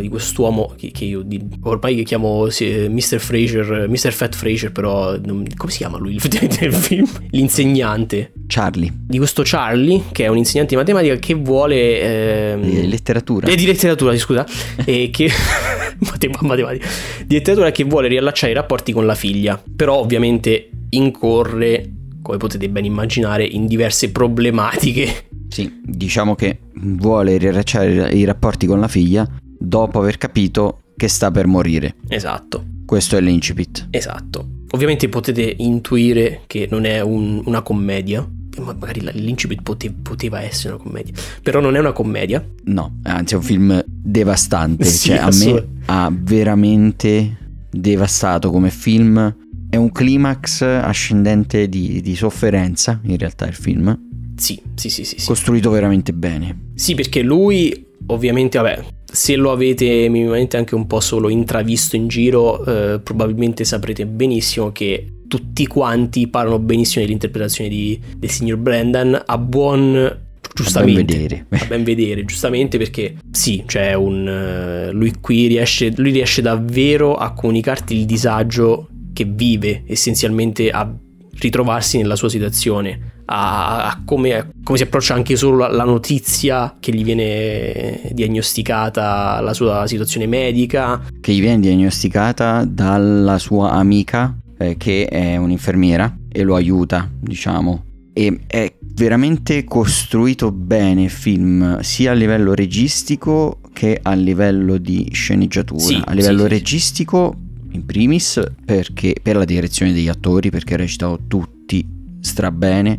di 0.00 0.08
quest'uomo 0.08 0.74
che, 0.76 0.90
che 0.90 1.04
io 1.06 1.22
di, 1.22 1.40
ormai 1.62 2.02
chiamo 2.02 2.50
sì, 2.50 2.88
Mr. 2.90 3.18
Fraser, 3.18 3.88
Mr. 3.88 4.12
Fat 4.12 4.34
Fraser, 4.34 4.70
però 4.70 5.16
non, 5.24 5.46
come 5.56 5.72
si 5.72 5.78
chiama 5.78 5.96
lui 5.96 6.18
nel 6.60 6.74
film? 6.74 7.08
L'insegnante. 7.30 8.32
Charlie. 8.46 8.92
Di 8.92 9.16
questo 9.16 9.42
Charlie, 9.44 10.02
che 10.12 10.24
è 10.24 10.28
un 10.28 10.36
insegnante 10.36 10.74
di 10.74 10.80
matematica 10.80 11.16
che 11.16 11.34
vuole... 11.34 12.00
Ehm, 12.00 12.88
letteratura. 12.88 13.46
Eh, 13.46 13.56
di 13.56 13.64
letteratura, 13.64 14.14
scusa. 14.16 14.46
e 14.84 15.08
che... 15.10 15.30
matematica. 16.40 16.86
Di 17.24 17.34
letteratura 17.36 17.70
che 17.70 17.84
vuole 17.84 18.08
riallacciare 18.08 18.52
i 18.52 18.54
rapporti 18.54 18.92
con 18.92 19.06
la 19.06 19.14
figlia. 19.14 19.62
Però 19.74 19.96
ovviamente 19.96 20.68
incorre, 20.90 21.90
come 22.20 22.36
potete 22.36 22.68
ben 22.68 22.84
immaginare, 22.84 23.44
in 23.44 23.66
diverse 23.66 24.10
problematiche. 24.10 25.28
Sì, 25.48 25.80
diciamo 25.82 26.34
che 26.34 26.58
vuole 26.74 27.36
riallacciare 27.36 28.10
i 28.12 28.24
rapporti 28.24 28.66
con 28.66 28.80
la 28.80 28.88
figlia 28.88 29.28
dopo 29.66 29.98
aver 29.98 30.18
capito 30.18 30.80
che 30.96 31.08
sta 31.08 31.30
per 31.30 31.46
morire. 31.46 31.96
Esatto. 32.08 32.64
Questo 32.84 33.16
è 33.16 33.20
l'incipit. 33.20 33.88
Esatto. 33.90 34.46
Ovviamente 34.70 35.08
potete 35.08 35.54
intuire 35.58 36.42
che 36.46 36.66
non 36.70 36.84
è 36.84 37.00
un, 37.00 37.42
una 37.44 37.62
commedia, 37.62 38.26
magari 38.58 39.00
l'incipit 39.12 39.62
pote, 39.62 39.90
poteva 39.90 40.42
essere 40.42 40.74
una 40.74 40.82
commedia, 40.82 41.14
però 41.42 41.60
non 41.60 41.76
è 41.76 41.78
una 41.78 41.92
commedia. 41.92 42.44
No, 42.64 42.98
anzi 43.02 43.34
è 43.34 43.36
un 43.36 43.42
film 43.42 43.84
devastante, 43.86 44.84
sì, 44.86 45.08
cioè 45.08 45.18
a 45.18 45.28
me 45.30 45.66
ha 45.86 46.10
veramente 46.12 47.38
devastato 47.70 48.50
come 48.50 48.70
film 48.70 49.34
è 49.68 49.76
un 49.76 49.90
climax 49.90 50.60
ascendente 50.60 51.66
di, 51.66 52.02
di, 52.02 52.14
sofferenza, 52.14 53.00
in 53.04 53.16
realtà 53.16 53.46
il 53.46 53.54
film. 53.54 53.98
Sì, 54.36 54.60
sì, 54.74 54.90
sì, 54.90 55.04
sì, 55.04 55.18
sì. 55.18 55.26
Costruito 55.26 55.70
veramente 55.70 56.12
bene. 56.12 56.72
Sì, 56.74 56.94
perché 56.94 57.22
lui, 57.22 57.86
ovviamente, 58.06 58.58
vabbè, 58.58 58.84
se 59.12 59.36
lo 59.36 59.52
avete 59.52 60.08
minimamente 60.08 60.56
anche 60.56 60.74
un 60.74 60.86
po' 60.86 61.00
solo 61.00 61.28
intravisto 61.28 61.96
in 61.96 62.08
giro, 62.08 62.64
eh, 62.64 62.98
probabilmente 63.00 63.62
saprete 63.62 64.06
benissimo 64.06 64.72
che 64.72 65.06
tutti 65.28 65.66
quanti 65.66 66.28
parlano 66.28 66.58
benissimo 66.58 67.04
dell'interpretazione 67.04 67.68
di, 67.68 68.00
del 68.16 68.30
signor 68.30 68.56
Brendan 68.56 69.22
a 69.24 69.38
buon 69.38 70.20
giustamente 70.54 71.00
a 71.00 71.04
ben 71.04 71.26
vedere, 71.26 71.46
a 71.48 71.64
ben 71.66 71.84
vedere 71.84 72.24
giustamente 72.24 72.78
perché 72.78 73.16
sì 73.30 73.62
c'è 73.64 73.94
un 73.94 74.88
uh, 74.90 74.92
lui 74.92 75.14
qui 75.20 75.46
riesce 75.46 75.92
lui 75.96 76.10
riesce 76.10 76.42
davvero 76.42 77.14
a 77.14 77.32
comunicarti 77.32 77.96
il 77.96 78.04
disagio 78.04 78.88
che 79.14 79.24
vive 79.24 79.84
essenzialmente 79.86 80.70
a 80.70 80.90
ritrovarsi 81.42 81.98
nella 81.98 82.16
sua 82.16 82.28
situazione, 82.28 83.22
a, 83.26 83.88
a 83.88 84.02
come, 84.04 84.52
come, 84.62 84.78
si 84.78 84.84
approccia 84.84 85.14
anche 85.14 85.36
solo 85.36 85.58
la, 85.58 85.68
la, 85.68 85.84
notizia 85.84 86.76
che 86.78 86.92
gli 86.92 87.04
viene 87.04 88.10
diagnosticata, 88.12 89.40
la 89.40 89.52
sua 89.52 89.86
situazione 89.86 90.26
medica. 90.26 91.02
Che 91.20 91.32
gli 91.32 91.40
viene 91.40 91.60
diagnosticata 91.60 92.64
dalla 92.64 93.38
sua 93.38 93.72
amica 93.72 94.36
eh, 94.58 94.76
che 94.76 95.06
è 95.06 95.36
un'infermiera 95.36 96.16
e 96.30 96.42
lo 96.42 96.54
aiuta, 96.54 97.10
diciamo. 97.20 97.84
E 98.12 98.40
è 98.46 98.72
veramente 98.94 99.64
costruito 99.64 100.52
bene 100.52 101.04
il 101.04 101.10
film, 101.10 101.80
sia 101.80 102.12
a 102.12 102.14
livello 102.14 102.54
registico 102.54 103.60
che 103.72 103.98
a 104.00 104.12
livello 104.12 104.76
di 104.76 105.08
sceneggiatura. 105.12 105.80
Sì, 105.80 106.00
a 106.04 106.12
livello 106.12 106.42
sì, 106.42 106.48
registico 106.48 107.34
in 107.72 107.84
primis 107.84 108.40
perché, 108.64 109.14
per 109.22 109.36
la 109.36 109.44
direzione 109.44 109.92
degli 109.92 110.08
attori, 110.08 110.50
perché 110.50 110.76
recitano 110.76 111.18
tutti 111.26 111.86
strabene. 112.20 112.98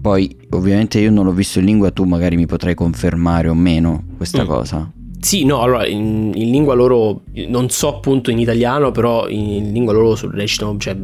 Poi 0.00 0.34
ovviamente 0.50 0.98
io 0.98 1.10
non 1.10 1.24
l'ho 1.24 1.32
visto 1.32 1.58
in 1.58 1.66
lingua, 1.66 1.90
tu 1.90 2.04
magari 2.04 2.36
mi 2.36 2.46
potrai 2.46 2.74
confermare 2.74 3.48
o 3.48 3.54
meno 3.54 4.04
questa 4.16 4.44
mm. 4.44 4.46
cosa. 4.46 4.92
Sì, 5.20 5.44
no, 5.44 5.60
allora 5.60 5.86
in, 5.86 6.32
in, 6.34 6.50
lingua 6.50 6.74
loro, 6.74 7.22
non 7.48 7.68
so 7.68 7.94
appunto 7.94 8.30
in 8.30 8.38
italiano, 8.38 8.90
però 8.90 9.28
in 9.28 9.70
lingua 9.70 9.92
loro 9.92 10.18
recitano, 10.30 10.78
cioè 10.78 10.96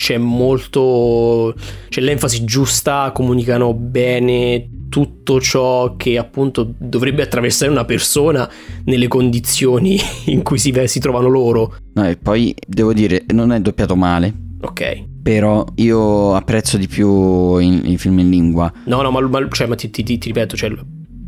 c'è 0.00 0.16
molto, 0.16 1.54
c'è 1.90 2.00
l'enfasi 2.00 2.42
giusta, 2.44 3.12
comunicano 3.12 3.74
bene, 3.74 4.86
tutto 4.88 5.42
ciò 5.42 5.94
che 5.96 6.16
appunto 6.16 6.72
dovrebbe 6.78 7.22
attraversare 7.22 7.70
una 7.70 7.84
persona 7.84 8.50
nelle 8.84 9.08
condizioni 9.08 9.98
in 10.26 10.42
cui 10.42 10.56
si, 10.56 10.72
si 10.86 11.00
trovano 11.00 11.28
loro. 11.28 11.76
No, 11.92 12.08
e 12.08 12.16
poi 12.16 12.54
devo 12.66 12.94
dire, 12.94 13.24
non 13.34 13.52
è 13.52 13.60
doppiato 13.60 13.94
male. 13.94 14.32
Ok. 14.62 15.04
Però 15.22 15.66
io 15.74 16.34
apprezzo 16.34 16.78
di 16.78 16.88
più 16.88 17.58
i 17.58 17.98
film 17.98 18.20
in 18.20 18.30
lingua. 18.30 18.72
No, 18.84 19.02
no, 19.02 19.10
ma, 19.10 19.20
ma, 19.20 19.46
cioè, 19.50 19.66
ma 19.66 19.74
ti, 19.74 19.90
ti, 19.90 20.02
ti, 20.02 20.18
ripeto, 20.18 20.56
cioè, 20.56 20.72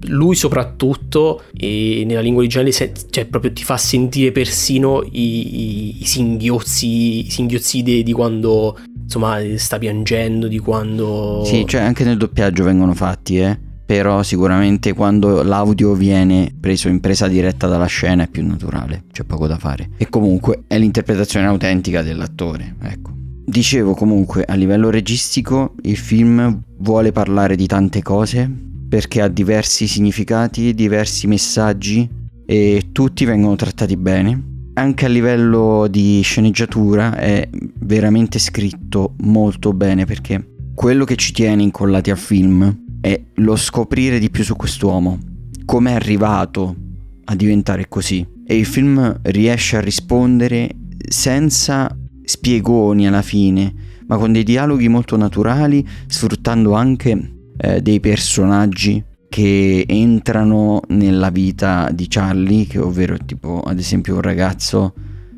lui 0.07 0.35
soprattutto 0.35 1.43
nella 1.53 2.21
lingua 2.21 2.43
originale 2.43 2.73
cioè, 2.73 3.27
proprio 3.27 3.53
ti 3.53 3.63
fa 3.63 3.77
sentire 3.77 4.33
persino 4.33 5.03
i, 5.03 5.11
i, 5.13 5.97
i 6.01 6.05
singhiozzi, 6.05 7.27
i 7.27 7.31
singhiozzi 7.31 7.83
di, 7.83 8.03
di 8.03 8.13
quando 8.13 8.79
insomma 9.03 9.39
sta 9.57 9.79
piangendo 9.79 10.49
di 10.49 10.59
quando... 10.59 11.43
Sì, 11.45 11.65
cioè 11.67 11.83
anche 11.83 12.05
nel 12.05 12.17
doppiaggio 12.17 12.65
vengono 12.65 12.95
fatti, 12.95 13.39
eh. 13.39 13.59
Però 13.85 14.23
sicuramente 14.23 14.95
quando 14.95 15.43
l'audio 15.43 15.93
viene 15.93 16.55
preso 16.59 16.89
in 16.89 17.01
presa 17.01 17.29
diretta 17.29 17.67
dalla 17.67 17.87
scena 17.87 18.23
è 18.23 18.29
più 18.29 18.47
naturale, 18.47 19.05
c'è 19.13 19.25
poco 19.25 19.47
da 19.47 19.59
fare. 19.59 19.91
E 19.99 20.09
comunque 20.09 20.63
è 20.67 20.79
l'interpretazione 20.79 21.47
autentica 21.47 22.01
dell'attore, 22.01 22.77
ecco. 22.81 23.11
Dicevo 23.45 23.93
comunque 23.93 24.45
a 24.45 24.55
livello 24.55 24.89
registico 24.89 25.75
il 25.83 25.97
film 25.97 26.63
vuole 26.79 27.13
parlare 27.13 27.55
di 27.55 27.67
tante 27.67 28.01
cose 28.01 28.71
perché 28.93 29.23
ha 29.23 29.29
diversi 29.29 29.87
significati, 29.87 30.75
diversi 30.75 31.27
messaggi 31.27 32.07
e 32.45 32.91
tutti 32.93 33.25
vengono 33.25 33.57
trattati 33.57 33.97
bene 33.97 34.51
anche 34.75 35.07
a 35.07 35.09
livello 35.09 35.87
di 35.89 36.21
sceneggiatura 36.23 37.17
è 37.17 37.49
veramente 37.81 38.39
scritto 38.39 39.15
molto 39.23 39.73
bene 39.73 40.05
perché 40.05 40.47
quello 40.75 41.07
che 41.07 41.17
ci 41.17 41.33
tiene 41.33 41.63
incollati 41.63 42.11
al 42.11 42.19
film 42.19 42.85
è 43.01 43.19
lo 43.37 43.57
scoprire 43.57 44.19
di 44.19 44.29
più 44.29 44.45
su 44.45 44.57
quest'uomo, 44.57 45.19
come 45.65 45.93
è 45.93 45.95
arrivato 45.95 46.77
a 47.25 47.35
diventare 47.35 47.89
così. 47.89 48.27
E 48.47 48.57
il 48.57 48.67
film 48.67 49.21
riesce 49.23 49.79
a 49.79 49.81
rispondere 49.81 50.71
senza 51.09 51.95
spiegoni 52.25 53.07
alla 53.07 53.23
fine, 53.23 53.75
ma 54.07 54.19
con 54.19 54.33
dei 54.33 54.45
dialoghi 54.45 54.89
molto 54.89 55.17
naturali, 55.17 55.87
sfruttando 56.07 56.73
anche 56.73 57.41
eh, 57.63 57.81
dei 57.81 58.01
personaggi 58.01 59.03
che 59.29 59.85
entrano 59.87 60.83
nella 60.89 61.31
vita 61.31 61.89
di 61.93 62.07
Charlie, 62.09 62.67
che 62.67 62.79
ovvero 62.79 63.17
tipo 63.25 63.61
ad 63.61 63.79
esempio 63.79 64.17
un 64.17 64.21
ragazzo 64.21 64.93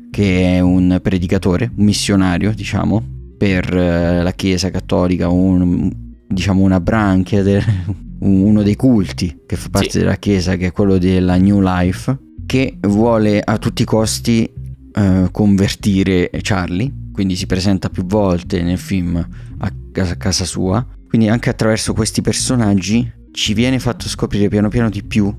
che 0.09 0.55
è 0.55 0.59
un 0.59 0.99
predicatore, 1.01 1.71
un 1.75 1.85
missionario, 1.85 2.51
diciamo, 2.53 3.03
per 3.37 3.71
eh, 3.73 4.23
la 4.23 4.31
Chiesa 4.31 4.71
cattolica, 4.71 5.29
un, 5.29 5.91
diciamo 6.27 6.63
una 6.63 6.79
branchia, 6.79 7.43
de, 7.43 7.63
uno 8.19 8.63
dei 8.63 8.75
culti 8.75 9.43
che 9.45 9.55
fa 9.55 9.69
parte 9.69 9.91
sì. 9.91 9.99
della 9.99 10.15
Chiesa, 10.15 10.55
che 10.55 10.67
è 10.67 10.71
quello 10.71 10.97
della 10.97 11.35
New 11.35 11.61
Life, 11.61 12.17
che 12.45 12.77
vuole 12.81 13.39
a 13.39 13.57
tutti 13.59 13.83
i 13.83 13.85
costi 13.85 14.51
uh, 14.93 15.29
convertire 15.31 16.31
Charlie, 16.41 16.91
quindi 17.11 17.35
si 17.35 17.45
presenta 17.45 17.89
più 17.89 18.05
volte 18.05 18.63
nel 18.63 18.79
film 18.79 19.15
a 19.57 19.71
casa, 19.91 20.13
a 20.13 20.17
casa 20.17 20.43
sua, 20.43 20.85
quindi 21.15 21.31
anche 21.31 21.49
attraverso 21.49 21.93
questi 21.93 22.21
personaggi 22.21 23.09
ci 23.31 23.53
viene 23.53 23.79
fatto 23.79 24.09
scoprire 24.09 24.49
piano 24.49 24.67
piano 24.67 24.89
di 24.89 25.01
più 25.01 25.33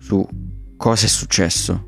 su 0.00 0.26
cosa 0.76 1.06
è 1.06 1.08
successo. 1.08 1.86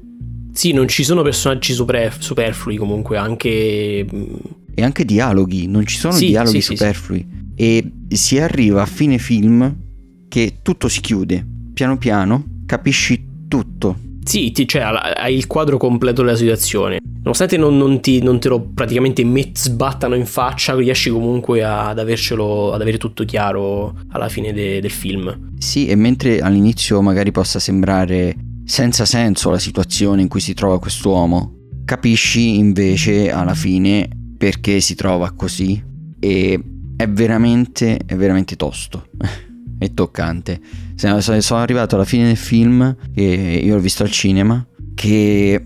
Sì, 0.53 0.71
non 0.71 0.87
ci 0.87 1.03
sono 1.03 1.23
personaggi 1.23 1.73
super, 1.73 2.15
superflui 2.17 2.77
comunque, 2.77 3.17
anche... 3.17 4.07
Mm, 4.15 4.35
e 4.75 4.83
anche 4.85 5.05
dialoghi, 5.05 5.67
non 5.67 5.85
ci 5.87 5.97
sono 5.97 6.13
sì, 6.13 6.27
dialoghi 6.27 6.61
sì, 6.61 6.77
superflui. 6.77 7.27
Sì, 7.29 7.55
e 7.57 7.93
si 8.11 8.39
arriva 8.39 8.83
a 8.83 8.87
fine 8.87 9.19
film 9.19 9.77
che 10.29 10.59
tutto 10.63 10.87
si 10.87 11.01
chiude, 11.01 11.45
piano 11.75 11.99
piano 11.99 12.61
capisci 12.65 13.27
tutto. 13.49 13.99
Sì, 14.25 14.53
ti, 14.53 14.67
cioè 14.67 14.83
hai 14.83 15.35
il 15.35 15.47
quadro 15.47 15.77
completo 15.77 16.23
della 16.23 16.37
situazione. 16.37 17.01
Nonostante 17.23 17.57
non, 17.57 17.77
non, 17.77 18.01
ti, 18.01 18.23
non 18.23 18.41
te 18.41 18.49
lo 18.49 18.61
praticamente 18.61 19.25
met, 19.25 19.59
sbattano 19.59 20.15
in 20.15 20.27
faccia, 20.27 20.75
riesci 20.75 21.11
comunque 21.11 21.63
ad 21.63 21.99
avercelo, 21.99 22.73
ad 22.73 22.81
avere 22.81 22.99
tutto 22.99 23.25
chiaro 23.25 23.95
alla 24.11 24.29
fine 24.29 24.53
de, 24.53 24.81
del 24.81 24.91
film. 24.91 25.53
Sì, 25.59 25.87
e 25.87 25.95
mentre 25.95 26.41
all'inizio 26.41 27.01
magari 27.01 27.31
possa 27.31 27.59
sembrare 27.59 28.35
senza 28.65 29.05
senso 29.05 29.51
la 29.51 29.59
situazione 29.59 30.23
in 30.23 30.29
cui 30.29 30.41
si 30.41 30.55
trova 30.55 30.79
quest'uomo, 30.79 31.55
capisci 31.85 32.59
invece 32.59 33.31
alla 33.31 33.55
fine 33.55 34.09
perché 34.37 34.81
si 34.81 34.95
trova 34.95 35.33
così 35.33 35.83
e 36.19 36.61
è 36.97 37.09
veramente, 37.09 37.99
è 38.05 38.17
veramente 38.17 38.57
tosto. 38.57 39.07
è 39.85 39.95
toccante. 39.95 40.61
Sono 40.95 41.61
arrivato 41.61 41.95
alla 41.95 42.05
fine 42.05 42.27
del 42.27 42.37
film, 42.37 42.97
che 43.15 43.23
io 43.23 43.75
l'ho 43.75 43.81
visto 43.81 44.03
al 44.03 44.11
cinema, 44.11 44.65
che 44.95 45.63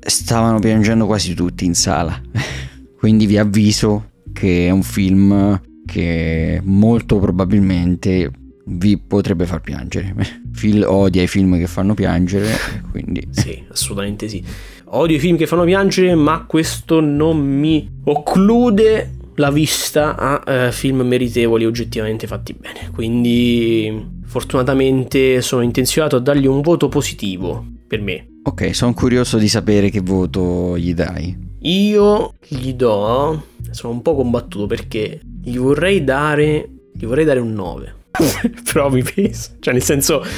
stavano 0.00 0.58
piangendo 0.58 1.06
quasi 1.06 1.34
tutti 1.34 1.64
in 1.64 1.74
sala. 1.74 2.20
Quindi 2.98 3.26
vi 3.26 3.38
avviso 3.38 4.10
che 4.32 4.66
è 4.66 4.70
un 4.70 4.82
film 4.82 5.60
che 5.86 6.60
molto 6.64 7.18
probabilmente 7.18 8.30
vi 8.66 8.98
potrebbe 8.98 9.46
far 9.46 9.60
piangere. 9.60 10.14
Phil 10.58 10.84
odia 10.86 11.22
i 11.22 11.26
film 11.26 11.58
che 11.58 11.66
fanno 11.66 11.94
piangere, 11.94 12.52
quindi... 12.90 13.26
Sì, 13.32 13.62
assolutamente 13.70 14.28
sì. 14.28 14.42
Odio 14.86 15.16
i 15.16 15.18
film 15.18 15.36
che 15.36 15.46
fanno 15.46 15.64
piangere, 15.64 16.14
ma 16.14 16.44
questo 16.46 17.00
non 17.00 17.38
mi 17.38 17.88
occlude 18.04 19.10
la 19.36 19.50
vista 19.50 20.16
a 20.16 20.42
eh, 20.46 20.72
film 20.72 21.02
meritevoli 21.02 21.64
oggettivamente 21.64 22.26
fatti 22.26 22.54
bene. 22.54 22.90
Quindi 22.92 24.22
fortunatamente 24.24 25.40
sono 25.42 25.62
intenzionato 25.62 26.16
a 26.16 26.20
dargli 26.20 26.46
un 26.46 26.60
voto 26.60 26.88
positivo 26.88 27.64
per 27.86 28.00
me. 28.00 28.28
Ok, 28.44 28.74
sono 28.74 28.92
curioso 28.92 29.38
di 29.38 29.48
sapere 29.48 29.90
che 29.90 30.00
voto 30.00 30.76
gli 30.76 30.92
dai. 30.92 31.52
Io 31.60 32.34
gli 32.46 32.74
do. 32.74 33.46
Sono 33.70 33.94
un 33.94 34.02
po' 34.02 34.14
combattuto 34.14 34.66
perché 34.66 35.20
gli 35.42 35.56
vorrei 35.56 36.04
dare. 36.04 36.68
Gli 36.92 37.06
vorrei 37.06 37.24
dare 37.24 37.40
un 37.40 37.52
9. 37.52 37.94
Però 38.72 38.90
mi 38.90 39.02
pesa. 39.02 39.52
Cioè, 39.58 39.72
nel 39.72 39.82
senso. 39.82 40.22
Eh, 40.22 40.28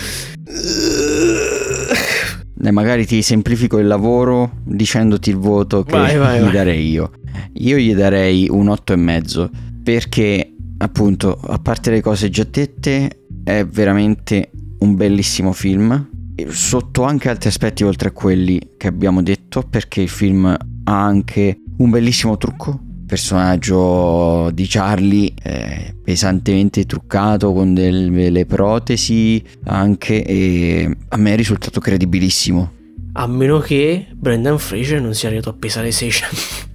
magari 2.70 3.06
ti 3.06 3.22
semplifico 3.22 3.78
il 3.78 3.86
lavoro 3.86 4.52
dicendoti 4.64 5.30
il 5.30 5.36
voto 5.36 5.82
che 5.82 5.92
vai, 5.92 6.16
vai, 6.16 6.38
gli 6.38 6.42
vai. 6.42 6.52
darei 6.52 6.88
io. 6.88 7.10
Io 7.54 7.76
gli 7.76 7.94
darei 7.94 8.48
un 8.50 8.66
8,5 8.66 9.48
perché, 9.82 10.52
appunto, 10.78 11.38
a 11.40 11.58
parte 11.58 11.90
le 11.90 12.00
cose 12.00 12.28
già 12.28 12.46
dette, 12.48 13.24
è 13.44 13.64
veramente 13.64 14.50
un 14.78 14.94
bellissimo 14.94 15.52
film 15.52 16.14
sotto 16.48 17.02
anche 17.02 17.30
altri 17.30 17.48
aspetti 17.48 17.82
oltre 17.82 18.08
a 18.10 18.12
quelli 18.12 18.60
che 18.76 18.88
abbiamo 18.88 19.22
detto 19.22 19.62
perché 19.62 20.02
il 20.02 20.08
film 20.08 20.44
ha 20.44 21.04
anche 21.04 21.60
un 21.78 21.90
bellissimo 21.90 22.36
trucco. 22.36 22.80
Personaggio 23.06 24.50
di 24.52 24.66
Charlie 24.66 25.32
eh, 25.40 25.94
pesantemente 26.02 26.86
truccato 26.86 27.52
con 27.52 27.72
delle 27.72 28.46
protesi 28.46 29.42
anche 29.64 30.24
e 30.24 30.96
a 31.08 31.16
me 31.16 31.32
è 31.32 31.36
risultato 31.36 31.78
credibilissimo. 31.80 32.72
A 33.12 33.26
meno 33.28 33.60
che 33.60 34.08
Brendan 34.12 34.58
Fraser 34.58 35.00
non 35.00 35.14
sia 35.14 35.28
arrivato 35.28 35.50
a 35.50 35.54
pesare 35.54 35.90
600 35.92 36.65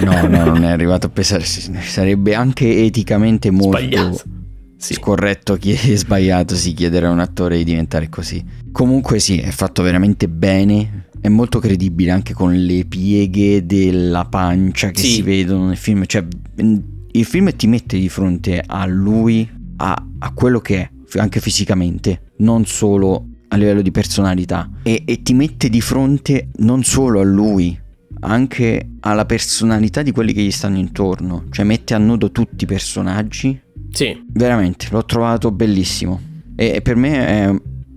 no 0.00 0.28
no 0.28 0.44
non 0.44 0.64
è 0.64 0.70
arrivato 0.70 1.06
a 1.06 1.10
pesare 1.10 1.44
sarebbe 1.44 2.34
anche 2.34 2.84
eticamente 2.84 3.50
molto 3.50 3.78
Sbagliato 3.78 4.36
sì. 4.76 4.94
scorretto 4.94 5.58
è 5.60 5.96
sbagliato 5.96 6.54
si 6.54 6.72
chiedere 6.74 7.06
a 7.06 7.10
un 7.10 7.20
attore 7.20 7.58
di 7.58 7.64
diventare 7.64 8.08
così. 8.08 8.44
Comunque 8.72 9.18
sì, 9.18 9.38
è 9.38 9.50
fatto 9.50 9.82
veramente 9.82 10.28
bene, 10.28 11.08
è 11.20 11.28
molto 11.28 11.58
credibile 11.58 12.10
anche 12.10 12.34
con 12.34 12.54
le 12.54 12.84
pieghe 12.84 13.64
della 13.64 14.26
pancia 14.26 14.90
che 14.90 15.00
sì. 15.00 15.08
si 15.08 15.22
vedono 15.22 15.68
nel 15.68 15.76
film, 15.76 16.04
cioè 16.06 16.24
il 16.56 17.24
film 17.24 17.54
ti 17.56 17.66
mette 17.66 17.98
di 17.98 18.08
fronte 18.08 18.62
a 18.64 18.84
lui, 18.86 19.48
a, 19.76 20.06
a 20.18 20.32
quello 20.32 20.60
che 20.60 20.80
è, 20.80 20.90
anche 21.18 21.40
fisicamente, 21.40 22.32
non 22.38 22.66
solo 22.66 23.26
a 23.48 23.56
livello 23.56 23.80
di 23.80 23.90
personalità, 23.90 24.68
e, 24.82 25.02
e 25.06 25.22
ti 25.22 25.32
mette 25.32 25.70
di 25.70 25.80
fronte 25.80 26.50
non 26.56 26.84
solo 26.84 27.20
a 27.20 27.24
lui, 27.24 27.78
anche 28.20 28.90
alla 29.00 29.26
personalità 29.26 30.02
di 30.02 30.12
quelli 30.12 30.32
che 30.32 30.42
gli 30.42 30.50
stanno 30.50 30.78
intorno, 30.78 31.44
cioè 31.50 31.64
mette 31.64 31.94
a 31.94 31.98
nudo 31.98 32.30
tutti 32.30 32.64
i 32.64 32.66
personaggi 32.66 33.60
sì. 33.96 34.24
Veramente, 34.28 34.88
l'ho 34.90 35.06
trovato 35.06 35.50
bellissimo. 35.50 36.20
E 36.54 36.82
per 36.82 36.96
me 36.96 37.26
è 37.26 37.54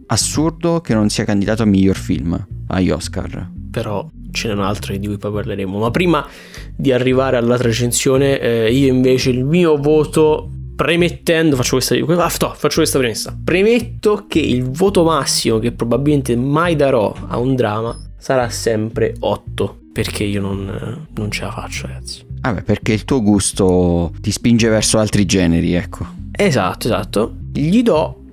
assurdo 0.07 0.79
che 0.79 0.93
non 0.93 1.09
sia 1.09 1.25
candidato 1.25 1.63
a 1.63 1.65
miglior 1.65 1.97
film 1.97 2.41
agli 2.67 2.89
Oscar. 2.89 3.49
Però 3.69 4.09
ce 4.31 4.47
n'è 4.47 4.53
un 4.53 4.61
altro 4.61 4.95
di 4.95 5.05
cui 5.05 5.17
poi 5.17 5.33
parleremo. 5.33 5.77
Ma 5.77 5.91
prima 5.91 6.25
di 6.73 6.93
arrivare 6.93 7.35
alla 7.35 7.57
recensione, 7.57 8.39
eh, 8.39 8.71
io 8.71 8.87
invece 8.87 9.31
il 9.31 9.43
mio 9.43 9.75
voto 9.75 10.49
premettendo, 10.73 11.57
faccio 11.57 11.71
questa, 11.71 11.95
ah, 11.95 12.29
faccio 12.29 12.77
questa 12.77 12.97
premessa, 12.97 13.37
premetto 13.43 14.23
che 14.25 14.39
il 14.39 14.69
voto 14.69 15.03
massimo 15.03 15.59
che 15.59 15.73
probabilmente 15.73 16.37
mai 16.37 16.77
darò 16.77 17.13
a 17.27 17.37
un 17.37 17.55
drama 17.55 17.93
sarà 18.17 18.47
sempre 18.47 19.15
8, 19.19 19.78
perché 19.91 20.23
io 20.23 20.41
non, 20.41 21.07
non 21.13 21.31
ce 21.31 21.43
la 21.43 21.51
faccio 21.51 21.87
ragazzi. 21.87 22.25
Vabbè, 22.41 22.63
perché 22.63 22.93
il 22.93 23.05
tuo 23.05 23.21
gusto 23.21 24.13
ti 24.21 24.31
spinge 24.31 24.69
verso 24.69 24.97
altri 24.97 25.25
generi, 25.25 25.73
ecco. 25.73 26.05
Esatto, 26.31 26.87
esatto. 26.87 27.35
Gli 27.51 27.81
do 27.83 28.23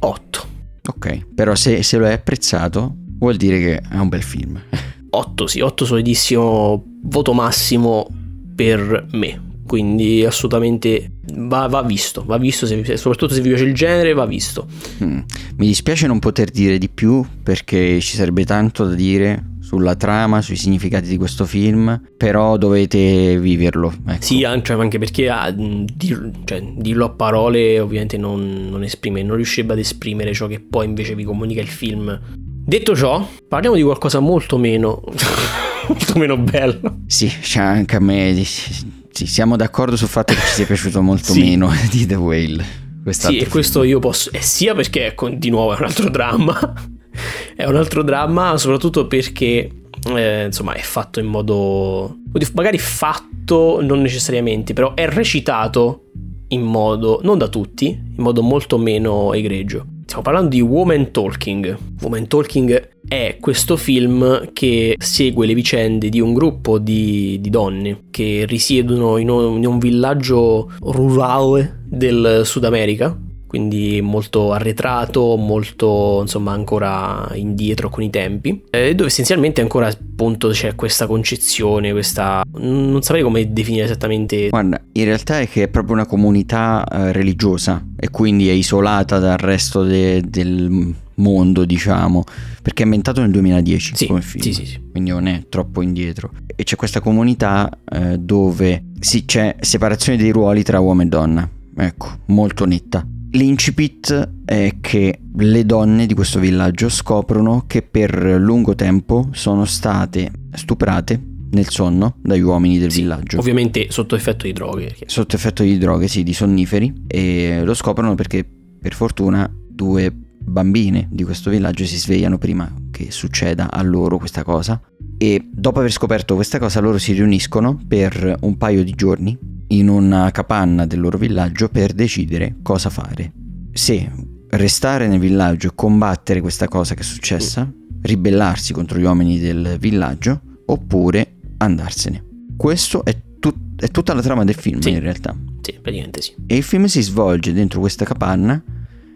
8. 0.00 0.46
Ok, 0.86 1.26
però 1.34 1.54
se, 1.54 1.82
se 1.82 1.96
lo 1.96 2.06
hai 2.06 2.12
apprezzato 2.12 2.94
vuol 3.18 3.36
dire 3.36 3.58
che 3.58 3.76
è 3.78 3.96
un 3.96 4.08
bel 4.08 4.22
film. 4.22 4.60
8, 5.08 5.46
sì, 5.46 5.60
8 5.60 5.84
solidissimo, 5.84 6.84
voto 7.02 7.32
massimo 7.32 8.06
per 8.54 9.06
me. 9.12 9.52
Quindi 9.66 10.24
assolutamente 10.26 11.12
va, 11.36 11.66
va 11.68 11.82
visto, 11.82 12.22
va 12.24 12.36
visto, 12.36 12.66
se, 12.66 12.98
soprattutto 12.98 13.32
se 13.32 13.40
vi 13.40 13.48
piace 13.48 13.64
il 13.64 13.74
genere, 13.74 14.12
va 14.12 14.26
visto. 14.26 14.66
Mm. 15.02 15.20
Mi 15.56 15.66
dispiace 15.66 16.06
non 16.06 16.18
poter 16.18 16.50
dire 16.50 16.76
di 16.76 16.90
più 16.90 17.24
perché 17.42 17.98
ci 18.00 18.16
sarebbe 18.16 18.44
tanto 18.44 18.84
da 18.84 18.94
dire 18.94 19.42
sulla 19.74 19.96
trama, 19.96 20.40
sui 20.40 20.54
significati 20.54 21.08
di 21.08 21.16
questo 21.16 21.44
film, 21.44 22.00
però 22.16 22.56
dovete 22.56 23.38
viverlo. 23.40 23.92
Ecco. 24.06 24.22
Sì, 24.22 24.40
cioè, 24.62 24.78
anche 24.78 24.98
perché 24.98 25.28
ah, 25.28 25.52
dir, 25.52 26.30
cioè, 26.44 26.62
dirlo 26.76 27.06
a 27.06 27.10
parole 27.10 27.80
ovviamente 27.80 28.16
non, 28.16 28.68
non, 28.70 28.84
esprime, 28.84 29.22
non 29.24 29.34
riuscirebbe 29.34 29.72
ad 29.72 29.80
esprimere 29.80 30.32
ciò 30.32 30.46
che 30.46 30.60
poi 30.60 30.86
invece 30.86 31.16
vi 31.16 31.24
comunica 31.24 31.60
il 31.60 31.66
film. 31.66 32.18
Detto 32.66 32.94
ciò, 32.94 33.28
parliamo 33.48 33.74
di 33.74 33.82
qualcosa 33.82 34.20
molto 34.20 34.58
meno, 34.58 35.02
molto 35.88 36.18
meno 36.18 36.36
bello. 36.36 37.00
Sì, 37.06 37.26
c'è 37.26 37.60
anche 37.60 37.96
a 37.96 38.00
me. 38.00 38.32
Sì, 38.44 39.26
siamo 39.26 39.56
d'accordo 39.56 39.96
sul 39.96 40.08
fatto 40.08 40.34
che 40.34 40.40
ci 40.40 40.54
sia 40.54 40.66
piaciuto 40.66 41.02
molto 41.02 41.32
sì. 41.32 41.40
meno 41.40 41.70
di 41.90 42.06
The 42.06 42.14
Whale. 42.14 42.82
Sì, 43.08 43.38
e 43.38 43.48
questo 43.48 43.82
io 43.82 43.98
posso. 43.98 44.30
Eh, 44.30 44.40
sia 44.40 44.72
perché 44.74 45.06
ecco, 45.06 45.28
di 45.28 45.50
nuovo 45.50 45.74
è 45.74 45.78
un 45.78 45.84
altro 45.84 46.08
dramma 46.08 46.92
è 47.54 47.64
un 47.64 47.76
altro 47.76 48.02
dramma, 48.02 48.56
soprattutto 48.56 49.06
perché 49.06 49.70
eh, 50.14 50.44
insomma 50.44 50.74
è 50.74 50.80
fatto 50.80 51.20
in 51.20 51.26
modo 51.26 52.16
magari 52.54 52.78
fatto 52.78 53.80
non 53.80 54.00
necessariamente, 54.00 54.72
però 54.72 54.94
è 54.94 55.08
recitato 55.08 56.10
in 56.48 56.62
modo 56.62 57.20
non 57.22 57.38
da 57.38 57.48
tutti, 57.48 57.86
in 57.88 58.22
modo 58.22 58.42
molto 58.42 58.78
meno 58.78 59.32
egregio. 59.32 59.86
Stiamo 60.04 60.22
parlando 60.22 60.50
di 60.50 60.60
Woman 60.60 61.10
Talking. 61.10 61.76
Woman 62.02 62.28
Talking 62.28 62.90
è 63.08 63.38
questo 63.40 63.76
film 63.76 64.52
che 64.52 64.94
segue 64.98 65.46
le 65.46 65.54
vicende 65.54 66.08
di 66.08 66.20
un 66.20 66.32
gruppo 66.34 66.78
di, 66.78 67.38
di 67.40 67.50
donne 67.50 68.04
che 68.10 68.44
risiedono 68.46 69.16
in 69.16 69.30
un, 69.30 69.56
in 69.56 69.66
un 69.66 69.78
villaggio 69.78 70.70
rurale 70.80 71.82
del 71.86 72.42
Sud 72.44 72.64
America 72.64 73.16
quindi 73.54 74.00
molto 74.02 74.50
arretrato, 74.50 75.36
molto 75.36 76.18
insomma 76.22 76.50
ancora 76.50 77.30
indietro 77.34 77.88
con 77.88 78.02
i 78.02 78.10
tempi, 78.10 78.64
eh, 78.68 78.96
dove 78.96 79.08
essenzialmente 79.08 79.60
ancora 79.60 79.86
appunto 79.86 80.48
c'è 80.48 80.74
questa 80.74 81.06
concezione, 81.06 81.92
questa... 81.92 82.42
non 82.54 83.00
saprei 83.02 83.22
come 83.22 83.52
definire 83.52 83.84
esattamente. 83.84 84.48
Guarda, 84.48 84.80
in 84.90 85.04
realtà 85.04 85.38
è 85.38 85.48
che 85.48 85.62
è 85.62 85.68
proprio 85.68 85.94
una 85.94 86.04
comunità 86.04 86.84
eh, 86.84 87.12
religiosa 87.12 87.80
e 87.96 88.10
quindi 88.10 88.48
è 88.48 88.52
isolata 88.52 89.20
dal 89.20 89.38
resto 89.38 89.84
de- 89.84 90.20
del 90.26 90.92
mondo, 91.14 91.64
diciamo, 91.64 92.24
perché 92.60 92.82
è 92.82 92.84
ambientato 92.86 93.20
nel 93.20 93.30
2010 93.30 93.94
sì, 93.94 94.06
come 94.08 94.20
film, 94.20 94.42
sì, 94.42 94.52
sì, 94.52 94.66
sì. 94.66 94.80
quindi 94.90 95.10
non 95.10 95.28
è 95.28 95.44
troppo 95.48 95.80
indietro. 95.80 96.32
E 96.56 96.64
c'è 96.64 96.74
questa 96.74 96.98
comunità 96.98 97.70
eh, 97.88 98.18
dove 98.18 98.86
sì, 98.98 99.24
c'è 99.24 99.54
separazione 99.60 100.18
dei 100.18 100.30
ruoli 100.30 100.64
tra 100.64 100.80
uomo 100.80 101.02
e 101.02 101.06
donna, 101.06 101.48
ecco, 101.76 102.18
molto 102.26 102.64
netta. 102.64 103.06
L'incipit 103.34 104.42
è 104.44 104.76
che 104.80 105.18
le 105.34 105.66
donne 105.66 106.06
di 106.06 106.14
questo 106.14 106.38
villaggio 106.38 106.88
scoprono 106.88 107.64
che 107.66 107.82
per 107.82 108.14
lungo 108.38 108.76
tempo 108.76 109.30
sono 109.32 109.64
state 109.64 110.30
stuprate 110.52 111.20
nel 111.50 111.68
sonno 111.68 112.18
dagli 112.22 112.42
uomini 112.42 112.78
del 112.78 112.92
Sì, 112.92 113.00
villaggio. 113.00 113.40
Ovviamente 113.40 113.90
sotto 113.90 114.14
effetto 114.14 114.46
di 114.46 114.52
droghe. 114.52 114.94
Sotto 115.06 115.34
effetto 115.34 115.64
di 115.64 115.76
droghe, 115.78 116.06
sì, 116.06 116.22
di 116.22 116.32
sonniferi. 116.32 117.06
E 117.08 117.62
lo 117.64 117.74
scoprono 117.74 118.14
perché, 118.14 118.48
per 118.80 118.94
fortuna, 118.94 119.52
due 119.68 120.12
bambine 120.12 121.08
di 121.10 121.24
questo 121.24 121.50
villaggio 121.50 121.84
si 121.86 121.98
svegliano 121.98 122.38
prima 122.38 122.72
che 122.92 123.10
succeda 123.10 123.68
a 123.68 123.82
loro 123.82 124.16
questa 124.16 124.44
cosa. 124.44 124.80
E 125.18 125.50
dopo 125.52 125.80
aver 125.80 125.90
scoperto 125.90 126.36
questa 126.36 126.60
cosa, 126.60 126.78
loro 126.78 126.98
si 126.98 127.12
riuniscono 127.12 127.80
per 127.88 128.36
un 128.42 128.56
paio 128.56 128.84
di 128.84 128.92
giorni 128.92 129.36
in 129.68 129.88
una 129.88 130.30
capanna 130.30 130.86
del 130.86 131.00
loro 131.00 131.18
villaggio 131.18 131.68
per 131.68 131.92
decidere 131.92 132.56
cosa 132.62 132.90
fare. 132.90 133.32
Se 133.72 134.10
restare 134.50 135.08
nel 135.08 135.18
villaggio 135.18 135.68
e 135.68 135.72
combattere 135.74 136.40
questa 136.40 136.68
cosa 136.68 136.94
che 136.94 137.00
è 137.00 137.04
successa, 137.04 137.70
ribellarsi 138.02 138.72
contro 138.72 138.98
gli 138.98 139.04
uomini 139.04 139.38
del 139.38 139.76
villaggio, 139.80 140.40
oppure 140.66 141.36
andarsene. 141.58 142.24
Questo 142.56 143.04
è, 143.04 143.16
tut- 143.40 143.82
è 143.82 143.88
tutta 143.88 144.14
la 144.14 144.22
trama 144.22 144.44
del 144.44 144.54
film 144.54 144.80
Sì. 144.80 144.90
in 144.90 145.00
realtà. 145.00 145.36
Sì, 145.60 145.72
praticamente 145.80 146.20
sì. 146.22 146.34
E 146.46 146.56
il 146.56 146.62
film 146.62 146.84
si 146.84 147.00
svolge 147.02 147.52
dentro 147.52 147.80
questa 147.80 148.04
capanna 148.04 148.62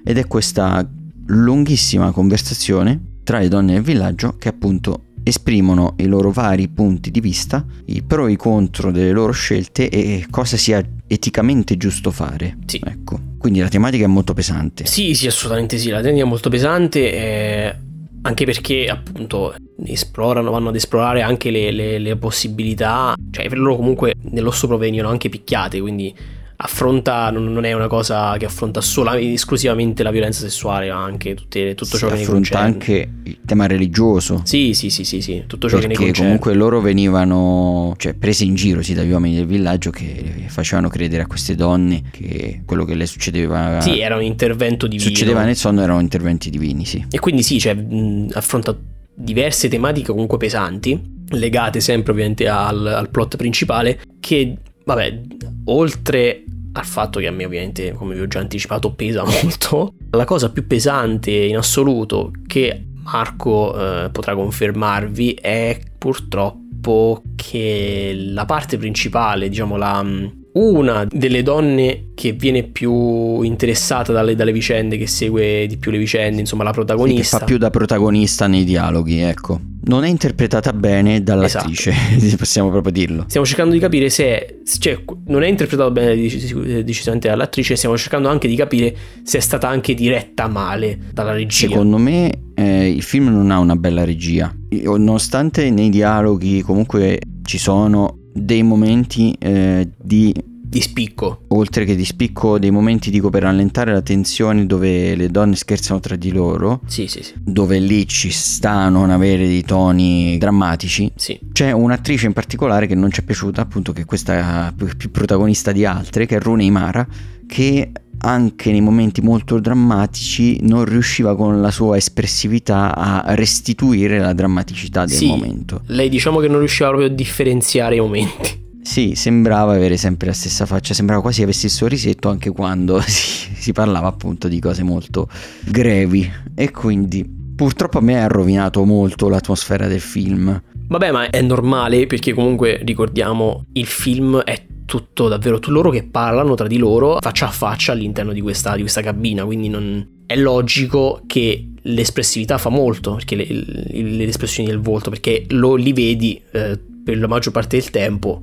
ed 0.04 0.16
è 0.18 0.26
questa 0.26 0.88
lunghissima 1.26 2.10
conversazione 2.10 3.16
tra 3.22 3.38
le 3.38 3.48
donne 3.48 3.74
del 3.74 3.82
villaggio 3.82 4.36
che 4.38 4.48
appunto 4.48 5.02
esprimono 5.22 5.94
i 5.98 6.06
loro 6.06 6.30
vari 6.30 6.68
punti 6.68 7.10
di 7.10 7.20
vista, 7.20 7.64
i 7.86 8.02
pro 8.02 8.26
e 8.26 8.32
i 8.32 8.36
contro 8.36 8.90
delle 8.90 9.12
loro 9.12 9.32
scelte 9.32 9.88
e 9.88 10.26
cosa 10.30 10.56
sia 10.56 10.82
eticamente 11.06 11.76
giusto 11.76 12.10
fare. 12.10 12.58
Sì. 12.66 12.80
Ecco. 12.84 13.18
Quindi 13.38 13.60
la 13.60 13.68
tematica 13.68 14.04
è 14.04 14.08
molto 14.08 14.34
pesante. 14.34 14.86
Sì, 14.86 15.14
sì, 15.14 15.26
assolutamente 15.26 15.78
sì. 15.78 15.90
La 15.90 16.00
tecnica 16.00 16.24
è 16.24 16.28
molto 16.28 16.50
pesante, 16.50 17.12
eh, 17.12 17.74
anche 18.22 18.44
perché 18.44 18.86
appunto 18.86 19.54
esplorano, 19.84 20.50
vanno 20.50 20.68
ad 20.68 20.76
esplorare 20.76 21.22
anche 21.22 21.50
le, 21.50 21.70
le- 21.70 21.98
le 21.98 22.16
possibilità. 22.16 23.14
Cioè, 23.30 23.48
per 23.48 23.58
loro 23.58 23.76
comunque 23.76 24.14
nello 24.30 24.50
stupro 24.50 24.76
venivano 24.76 25.08
anche 25.10 25.28
picchiate, 25.28 25.80
quindi 25.80 26.14
affronta, 26.60 27.30
non, 27.30 27.64
è 27.64 27.72
una 27.72 27.86
cosa 27.86 28.34
che 28.36 28.44
affronta 28.44 28.80
solo 28.80 29.12
esclusivamente 29.12 30.02
la 30.02 30.10
violenza 30.10 30.40
sessuale, 30.40 30.90
ma 30.90 31.02
anche 31.04 31.34
tutte- 31.34 31.74
tutto 31.76 31.84
Si 31.96 31.98
ciò 31.98 32.08
che 32.08 32.14
ne 32.14 32.20
affronta 32.22 32.32
concerne. 32.58 32.66
anche 32.66 33.10
il 33.24 33.38
tema 33.46 33.66
religioso. 33.66 34.40
Sì, 34.44 34.74
sì, 34.74 34.90
sì, 34.90 35.04
sì, 35.04 35.20
sì, 35.20 35.44
tutto 35.46 35.68
ciò 35.68 35.76
che 35.78 35.82
ne 35.86 35.88
Perché 35.94 36.04
concerne. 36.06 36.24
comunque 36.38 36.54
loro 36.54 36.80
venivano 36.80 37.94
cioè, 37.96 38.14
presi 38.14 38.44
in 38.46 38.56
giro 38.56 38.82
sì, 38.82 38.92
dagli 38.94 39.10
uomini 39.12 39.36
del 39.36 39.46
villaggio 39.46 39.90
che 39.90 40.44
facevano 40.48 40.88
credere 40.88 41.22
a 41.22 41.26
queste 41.26 41.54
donne 41.54 42.02
che 42.10 42.62
quello 42.64 42.84
che 42.84 42.94
le 42.94 43.06
succedeva, 43.06 43.80
Sì, 43.80 44.00
era 44.00 44.16
un 44.16 44.22
intervento 44.22 44.86
divino. 44.88 45.08
succedeva 45.08 45.44
nel 45.44 45.56
sonno 45.56 45.82
erano 45.82 46.00
interventi 46.00 46.50
divini, 46.50 46.84
sì. 46.84 47.06
E 47.08 47.18
quindi 47.20 47.42
sì, 47.44 47.60
cioè, 47.60 47.74
mh, 47.74 48.30
affronta 48.34 48.76
diverse 49.14 49.68
tematiche 49.68 50.10
comunque 50.10 50.38
pesanti, 50.38 51.00
legate 51.30 51.78
sempre 51.80 52.12
ovviamente 52.12 52.48
al, 52.48 52.84
al 52.86 53.10
plot 53.10 53.36
principale, 53.36 54.00
che, 54.20 54.56
vabbè, 54.88 55.20
oltre 55.66 56.44
al 56.72 56.84
fatto 56.84 57.20
che 57.20 57.26
a 57.26 57.30
me 57.30 57.44
ovviamente, 57.44 57.92
come 57.92 58.14
vi 58.14 58.20
ho 58.22 58.26
già 58.26 58.38
anticipato, 58.38 58.92
pesa 58.94 59.22
molto, 59.24 59.94
la 60.10 60.24
cosa 60.24 60.50
più 60.50 60.66
pesante 60.66 61.30
in 61.30 61.56
assoluto 61.56 62.30
che 62.46 62.86
Marco 63.04 63.74
eh, 63.78 64.10
potrà 64.10 64.34
confermarvi 64.34 65.34
è 65.34 65.78
purtroppo 65.98 67.22
che 67.36 68.14
la 68.16 68.46
parte 68.46 68.78
principale, 68.78 69.48
diciamo 69.48 69.76
la... 69.76 70.04
una 70.52 71.06
delle 71.10 71.42
donne 71.42 72.10
che 72.14 72.32
viene 72.32 72.62
più 72.62 73.42
interessata 73.42 74.12
dalle, 74.12 74.34
dalle 74.34 74.52
vicende, 74.52 74.96
che 74.96 75.06
segue 75.06 75.66
di 75.66 75.76
più 75.76 75.90
le 75.90 75.98
vicende, 75.98 76.40
insomma 76.40 76.62
la 76.64 76.70
Sì, 76.70 76.78
che 76.78 76.84
protagonista. 76.84 77.38
fa 77.38 77.44
più 77.44 77.58
da 77.58 77.70
protagonista 77.70 78.46
nei 78.46 78.64
dialoghi, 78.64 79.18
ecco. 79.18 79.60
Non 79.88 80.04
è 80.04 80.08
interpretata 80.08 80.74
bene 80.74 81.22
dall'attrice, 81.22 81.94
possiamo 82.36 82.68
proprio 82.68 82.92
dirlo. 82.92 83.24
Stiamo 83.26 83.46
cercando 83.46 83.72
di 83.72 83.78
capire 83.78 84.10
se, 84.10 84.60
cioè, 84.78 85.02
non 85.26 85.42
è 85.42 85.48
interpretato 85.48 85.90
bene 85.90 86.14
decis- 86.14 86.54
decisamente 86.82 87.28
dall'attrice, 87.28 87.74
stiamo 87.74 87.96
cercando 87.96 88.28
anche 88.28 88.48
di 88.48 88.54
capire 88.54 88.94
se 89.22 89.38
è 89.38 89.40
stata 89.40 89.66
anche 89.66 89.94
diretta 89.94 90.46
male 90.46 90.98
dalla 91.10 91.32
regia. 91.32 91.68
Secondo 91.68 91.96
me 91.96 92.30
eh, 92.54 92.90
il 92.90 93.02
film 93.02 93.28
non 93.28 93.50
ha 93.50 93.58
una 93.58 93.76
bella 93.76 94.04
regia. 94.04 94.54
Nonostante 94.68 95.70
nei 95.70 95.88
dialoghi 95.88 96.60
comunque 96.60 97.18
ci 97.44 97.56
sono 97.56 98.18
dei 98.34 98.62
momenti 98.62 99.34
eh, 99.38 99.88
di 99.96 100.34
Di 100.68 100.80
spicco. 100.82 101.44
oltre 101.48 101.84
che 101.86 101.96
di 101.96 102.04
spicco 102.04 102.58
dei 102.58 102.70
momenti 102.70 103.10
dico 103.10 103.30
per 103.30 103.44
allentare 103.44 103.92
la 103.92 104.02
tensione 104.02 104.66
dove 104.66 105.14
le 105.16 105.28
donne 105.30 105.56
scherzano 105.56 105.98
tra 105.98 106.14
di 106.14 106.30
loro, 106.30 106.80
Sì, 106.86 107.06
sì, 107.06 107.22
sì. 107.22 107.32
dove 107.38 107.78
lì 107.78 108.06
ci 108.06 108.30
sta 108.30 108.72
a 108.72 108.88
non 108.90 109.10
avere 109.10 109.46
dei 109.46 109.62
toni 109.62 110.36
drammatici. 110.38 111.10
Sì, 111.16 111.38
C'è 111.52 111.72
un'attrice 111.72 112.26
in 112.26 112.34
particolare 112.34 112.86
che 112.86 112.94
non 112.94 113.10
ci 113.10 113.22
è 113.22 113.24
piaciuta, 113.24 113.62
appunto 113.62 113.92
che 113.92 114.02
è 114.02 114.04
questa 114.04 114.72
più 114.76 114.86
più 114.96 115.10
protagonista 115.10 115.72
di 115.72 115.84
altre, 115.86 116.26
che 116.26 116.36
è 116.36 116.40
Rooney 116.40 116.68
Mara, 116.70 117.06
che 117.46 117.90
anche 118.20 118.70
nei 118.70 118.80
momenti 118.80 119.20
molto 119.22 119.60
drammatici 119.60 120.58
non 120.62 120.84
riusciva 120.84 121.34
con 121.36 121.60
la 121.62 121.70
sua 121.70 121.96
espressività 121.96 122.94
a 122.94 123.34
restituire 123.34 124.18
la 124.18 124.32
drammaticità 124.34 125.04
del 125.06 125.16
Sì. 125.16 125.26
momento. 125.28 125.82
lei 125.86 126.08
diciamo 126.08 126.40
che 126.40 126.48
non 126.48 126.58
riusciva 126.58 126.88
proprio 126.88 127.08
a 127.08 127.12
differenziare 127.12 127.94
i 127.96 128.00
momenti. 128.00 128.66
Sì, 128.88 129.14
sembrava 129.14 129.74
avere 129.74 129.98
sempre 129.98 130.28
la 130.28 130.32
stessa 130.32 130.64
faccia, 130.64 130.94
sembrava 130.94 131.20
quasi 131.20 131.42
avesse 131.42 131.66
il 131.66 131.72
sorrisetto 131.72 132.30
anche 132.30 132.48
quando 132.48 132.98
si, 133.04 133.54
si 133.54 133.72
parlava 133.72 134.08
appunto 134.08 134.48
di 134.48 134.58
cose 134.60 134.82
molto 134.82 135.28
grevi 135.62 136.26
e 136.54 136.70
quindi 136.70 137.22
purtroppo 137.54 137.98
a 137.98 138.00
me 138.00 138.18
ha 138.18 138.26
rovinato 138.26 138.82
molto 138.86 139.28
l'atmosfera 139.28 139.88
del 139.88 140.00
film. 140.00 140.58
Vabbè, 140.88 141.10
ma 141.10 141.28
è 141.28 141.42
normale 141.42 142.06
perché 142.06 142.32
comunque 142.32 142.80
ricordiamo 142.82 143.66
il 143.74 143.84
film 143.84 144.38
è 144.38 144.64
tutto 144.86 145.28
davvero 145.28 145.58
tu 145.58 145.70
loro 145.70 145.90
che 145.90 146.04
parlano 146.04 146.54
tra 146.54 146.66
di 146.66 146.78
loro 146.78 147.18
faccia 147.20 147.48
a 147.48 147.50
faccia 147.50 147.92
all'interno 147.92 148.32
di 148.32 148.40
questa, 148.40 148.74
di 148.74 148.80
questa 148.80 149.02
cabina, 149.02 149.44
quindi 149.44 149.68
non 149.68 150.22
è 150.24 150.34
logico 150.34 151.20
che 151.26 151.72
l'espressività 151.82 152.56
fa 152.56 152.70
molto, 152.70 153.16
perché 153.16 153.36
le, 153.36 153.46
le- 153.50 154.02
le 154.02 154.24
espressioni 154.24 154.66
del 154.66 154.80
volto, 154.80 155.10
perché 155.10 155.44
lo 155.48 155.74
li 155.74 155.92
vedi 155.92 156.40
eh, 156.52 156.80
per 157.04 157.18
la 157.18 157.26
maggior 157.26 157.52
parte 157.52 157.76
del 157.76 157.90
tempo. 157.90 158.42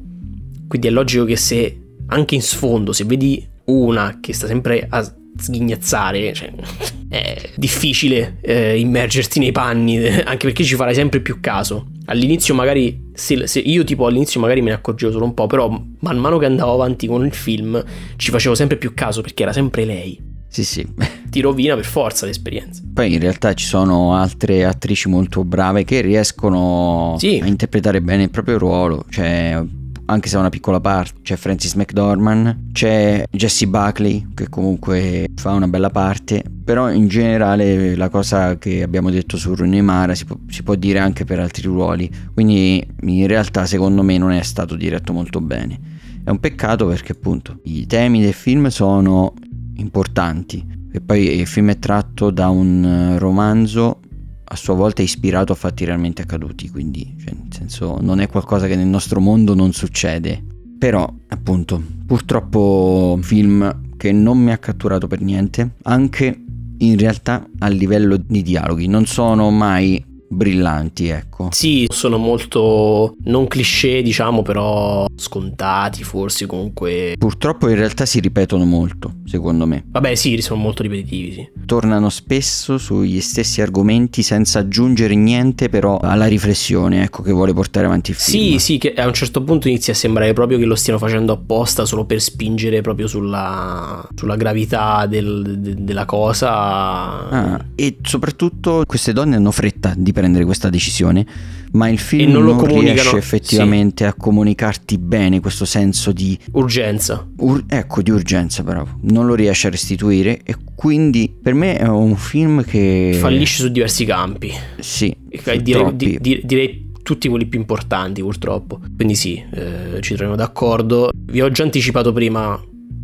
Quindi 0.68 0.88
è 0.88 0.92
logico 0.92 1.26
che 1.26 1.36
se 1.36 1.80
anche 2.08 2.36
in 2.36 2.42
sfondo, 2.42 2.92
se 2.94 3.04
vedi 3.04 3.46
una 3.66 4.20
che 4.22 4.34
sta 4.34 4.48
sempre 4.48 4.86
a 4.90 5.04
sghignazzare, 5.38 6.34
cioè, 6.34 6.52
è 7.10 7.50
difficile 7.56 8.38
eh, 8.42 8.80
immergerti 8.80 9.40
nei 9.40 9.52
panni, 9.52 9.98
anche 10.24 10.46
perché 10.48 10.64
ci 10.64 10.76
farai 10.76 10.94
sempre 10.94 11.20
più 11.22 11.40
caso. 11.40 11.88
All'inizio 12.06 12.54
magari, 12.54 13.10
se, 13.14 13.48
se 13.48 13.60
io 13.60 13.84
tipo 13.84 14.06
all'inizio 14.06 14.40
magari 14.40 14.62
me 14.62 14.70
ne 14.70 14.76
accorgevo 14.76 15.12
solo 15.12 15.26
un 15.26 15.34
po', 15.34 15.48
però 15.48 15.70
man 16.00 16.18
mano 16.18 16.38
che 16.38 16.46
andavo 16.46 16.74
avanti 16.74 17.08
con 17.08 17.26
il 17.26 17.34
film 17.34 17.84
ci 18.16 18.32
facevo 18.32 18.54
sempre 18.56 18.78
più 18.78 18.94
caso 18.94 19.22
perché 19.22 19.44
era 19.44 19.54
sempre 19.54 19.86
lei. 19.86 20.34
Sì, 20.48 20.64
sì. 20.64 20.88
Ti 21.30 21.42
rovina 21.42 21.76
per 21.76 21.84
forza 21.86 22.26
l'esperienza. 22.26 22.82
Poi 22.94 23.14
in 23.14 23.20
realtà 23.20 23.54
ci 23.54 23.66
sono 23.66 24.14
altre 24.16 24.64
attrici 24.64 25.10
molto 25.10 25.44
brave 25.44 25.84
che 25.84 26.00
riescono 26.02 27.16
Sì. 27.18 27.40
a 27.42 27.48
interpretare 27.48 28.02
bene 28.02 28.24
il 28.24 28.30
proprio 28.30 28.58
ruolo, 28.58 29.04
cioè 29.10 29.62
anche 30.06 30.30
se 30.30 30.36
ha 30.36 30.40
una 30.40 30.50
piccola 30.50 30.80
parte, 30.80 31.20
c'è 31.22 31.36
Francis 31.36 31.74
McDormand, 31.74 32.72
c'è 32.72 33.26
Jessie 33.32 33.68
Buckley 33.68 34.28
che 34.34 34.50
comunque 34.50 35.28
fa 35.36 35.52
una 35.52 35.68
bella 35.68 35.90
parte, 35.90 36.44
però 36.64 36.92
in 36.92 37.08
generale 37.08 37.96
la 37.96 38.10
cosa 38.10 38.58
che 38.58 38.84
abbiamo 38.84 39.10
detto 39.10 39.38
su 39.38 39.56
Rooney 39.56 39.82
Mara 39.82 40.14
si 40.16 40.26
può, 40.26 40.38
si 40.48 40.64
può 40.64 40.76
dire 40.76 41.00
anche 41.00 41.26
per 41.26 41.40
altri 41.40 41.64
ruoli, 41.64 42.10
quindi 42.34 42.86
in 43.02 43.28
realtà 43.28 43.66
secondo 43.66 44.04
me 44.04 44.18
non 44.18 44.32
è 44.32 44.42
stato 44.44 44.76
diretto 44.76 45.14
molto 45.14 45.42
bene. 45.42 45.94
È 46.24 46.30
un 46.30 46.40
peccato 46.40 46.88
perché 46.88 47.12
appunto 47.12 47.60
i 47.66 47.86
temi 47.86 48.22
del 48.22 48.34
film 48.34 48.68
sono 48.68 49.34
importanti 49.76 50.66
e 50.92 51.02
poi 51.02 51.40
il 51.40 51.46
film 51.46 51.70
è 51.72 51.78
tratto 51.78 52.32
da 52.32 52.50
un 52.50 53.16
romanzo 53.20 54.00
a 54.48 54.56
sua 54.56 54.76
volta 54.76 55.02
ispirato 55.02 55.52
a 55.52 55.56
fatti 55.56 55.86
realmente 55.86 56.22
accaduti, 56.22 56.70
quindi 56.70 57.16
cioè, 57.20 57.34
nel 57.34 57.52
senso 57.52 57.98
non 58.00 58.20
è 58.20 58.28
qualcosa 58.28 58.68
che 58.68 58.76
nel 58.76 58.88
nostro 58.88 59.20
mondo 59.20 59.54
non 59.54 59.72
succede. 59.72 60.44
Però, 60.78 61.12
appunto, 61.30 61.82
purtroppo 62.06 63.18
film 63.22 63.96
che 63.98 64.12
non 64.12 64.38
mi 64.38 64.52
ha 64.52 64.58
catturato 64.58 65.08
per 65.08 65.22
niente, 65.22 65.76
anche 65.84 66.44
in 66.78 66.98
realtà 66.98 67.48
a 67.60 67.68
livello 67.70 68.18
di 68.18 68.42
dialoghi, 68.42 68.88
non 68.88 69.06
sono 69.06 69.50
mai 69.50 70.04
brillanti, 70.28 71.08
ecco. 71.08 71.50
Sì, 71.52 71.88
sono 71.90 72.18
molto 72.18 73.16
non 73.26 73.48
cliché, 73.48 74.02
diciamo, 74.02 74.42
però 74.42 75.06
scontati, 75.16 76.04
forse 76.04 76.46
comunque. 76.46 77.16
Purtroppo 77.18 77.70
in 77.70 77.76
realtà 77.76 78.06
si 78.06 78.20
ripetono 78.20 78.66
molto, 78.66 79.16
secondo 79.26 79.66
me. 79.66 79.84
Vabbè, 79.88 80.16
sì, 80.16 80.40
sono 80.42 80.62
molto 80.62 80.84
ripetitivi, 80.84 81.34
sì. 81.34 81.50
Tornano 81.66 82.10
spesso 82.10 82.78
sugli 82.78 83.22
stessi 83.22 83.62
argomenti 83.62 84.22
senza 84.22 84.60
aggiungere 84.60 85.16
niente 85.16 85.70
però 85.70 85.98
alla 85.98 86.28
riflessione, 86.28 87.04
ecco, 87.04 87.22
che 87.22 87.32
vuole 87.32 87.54
portare 87.54 87.86
avanti 87.86 88.12
il 88.12 88.18
film. 88.18 88.38
Sì, 88.38 88.60
sì, 88.60 88.78
che 88.78 88.94
a 88.94 89.08
un 89.08 89.14
certo 89.14 89.44
punto 89.44 89.68
inizia 89.68 89.94
a 89.94 89.96
sembrare 89.96 90.34
proprio 90.34 90.58
che 90.58 90.66
lo 90.66 90.76
stiano 90.76 91.00
facendo 91.00 91.34
apposta 91.34 91.86
solo 91.86 92.06
per 92.06 92.22
spingere 92.22 92.82
proprio 92.82 93.08
sulla, 93.08 94.08
sulla 94.16 94.36
gravità 94.36 95.06
del, 95.06 95.58
de, 95.60 95.76
della 95.78 96.06
cosa. 96.06 97.30
Ah, 97.30 97.66
e 97.76 97.98
soprattutto 98.02 98.84
queste 98.86 99.14
donne 99.14 99.36
hanno 99.36 99.52
fretta 99.52 99.94
di 99.96 100.12
prendere 100.16 100.46
questa 100.46 100.70
decisione, 100.70 101.26
ma 101.74 101.90
il 101.90 102.00
film 102.00 102.32
non, 102.32 102.46
non 102.46 102.66
riesce 102.66 103.18
effettivamente 103.18 104.06
sì. 104.06 104.10
a 104.10 104.14
comunicarti 104.14 104.98
bene 104.98 105.42
questo 105.42 105.66
senso 105.66 106.14
di 106.14 106.40
urgenza. 106.54 107.28
Ur- 107.40 107.66
ecco, 107.68 108.02
di 108.02 108.12
urgenza, 108.12 108.64
bravo. 108.64 108.98
Non 109.02 109.26
lo 109.26 109.36
riesce 109.36 109.68
a 109.68 109.70
restituire 109.70 110.40
e 110.44 110.56
quindi 110.74 111.32
per 111.40 111.54
me 111.54 111.78
è 111.78 111.88
un 111.88 112.16
film 112.16 112.64
che 112.64 113.18
fallisce 113.20 113.64
su 113.64 113.70
diversi 113.70 114.06
campi. 114.06 114.52
Sì, 114.80 115.14
direi, 115.62 115.96
di, 115.96 116.18
di, 116.22 116.42
direi 116.44 116.92
tutti 117.04 117.28
quelli 117.28 117.46
più 117.46 117.60
importanti 117.60 118.22
purtroppo. 118.22 118.80
Quindi 118.96 119.16
sì, 119.16 119.44
eh, 119.52 120.00
ci 120.00 120.14
troviamo 120.14 120.36
d'accordo. 120.36 121.12
Vi 121.14 121.42
ho 121.42 121.52
già 121.52 121.64
anticipato 121.64 122.14
prima 122.14 122.58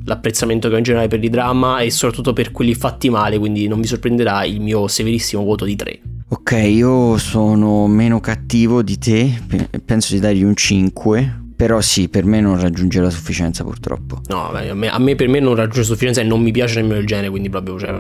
l'apprezzamento 0.06 0.70
che 0.70 0.76
ho 0.76 0.78
in 0.78 0.84
generale 0.84 1.10
per 1.10 1.22
i 1.22 1.30
dramma 1.30 1.82
e 1.82 1.92
soprattutto 1.92 2.32
per 2.32 2.52
quelli 2.52 2.74
fatti 2.74 3.10
male, 3.10 3.38
quindi 3.38 3.68
non 3.68 3.82
vi 3.82 3.88
sorprenderà 3.88 4.46
il 4.46 4.62
mio 4.62 4.88
severissimo 4.88 5.44
voto 5.44 5.66
di 5.66 5.76
3. 5.76 6.00
Ok, 6.34 6.52
io 6.54 7.18
sono 7.18 7.88
meno 7.88 8.22
cattivo 8.22 8.82
di 8.82 8.98
te, 8.98 9.38
penso 9.84 10.14
di 10.14 10.22
dargli 10.22 10.44
un 10.44 10.56
5. 10.56 11.40
Però 11.58 11.80
sì, 11.82 12.08
per 12.08 12.24
me 12.24 12.40
non 12.40 12.60
raggiunge 12.60 13.02
la 13.02 13.10
sufficienza 13.10 13.64
purtroppo. 13.64 14.22
No, 14.30 14.50
a 14.50 14.74
me, 14.74 14.90
a 14.90 14.98
me 14.98 15.16
per 15.16 15.28
me 15.28 15.40
non 15.40 15.56
raggiunge 15.56 15.80
la 15.80 15.86
sufficienza 15.86 16.22
e 16.22 16.24
non 16.24 16.42
mi 16.42 16.52
piace 16.52 16.82
nemmeno 16.82 17.00
il 17.00 17.06
genere, 17.06 17.30
quindi 17.30 17.50
proprio... 17.50 17.78
Cioè, 17.78 18.00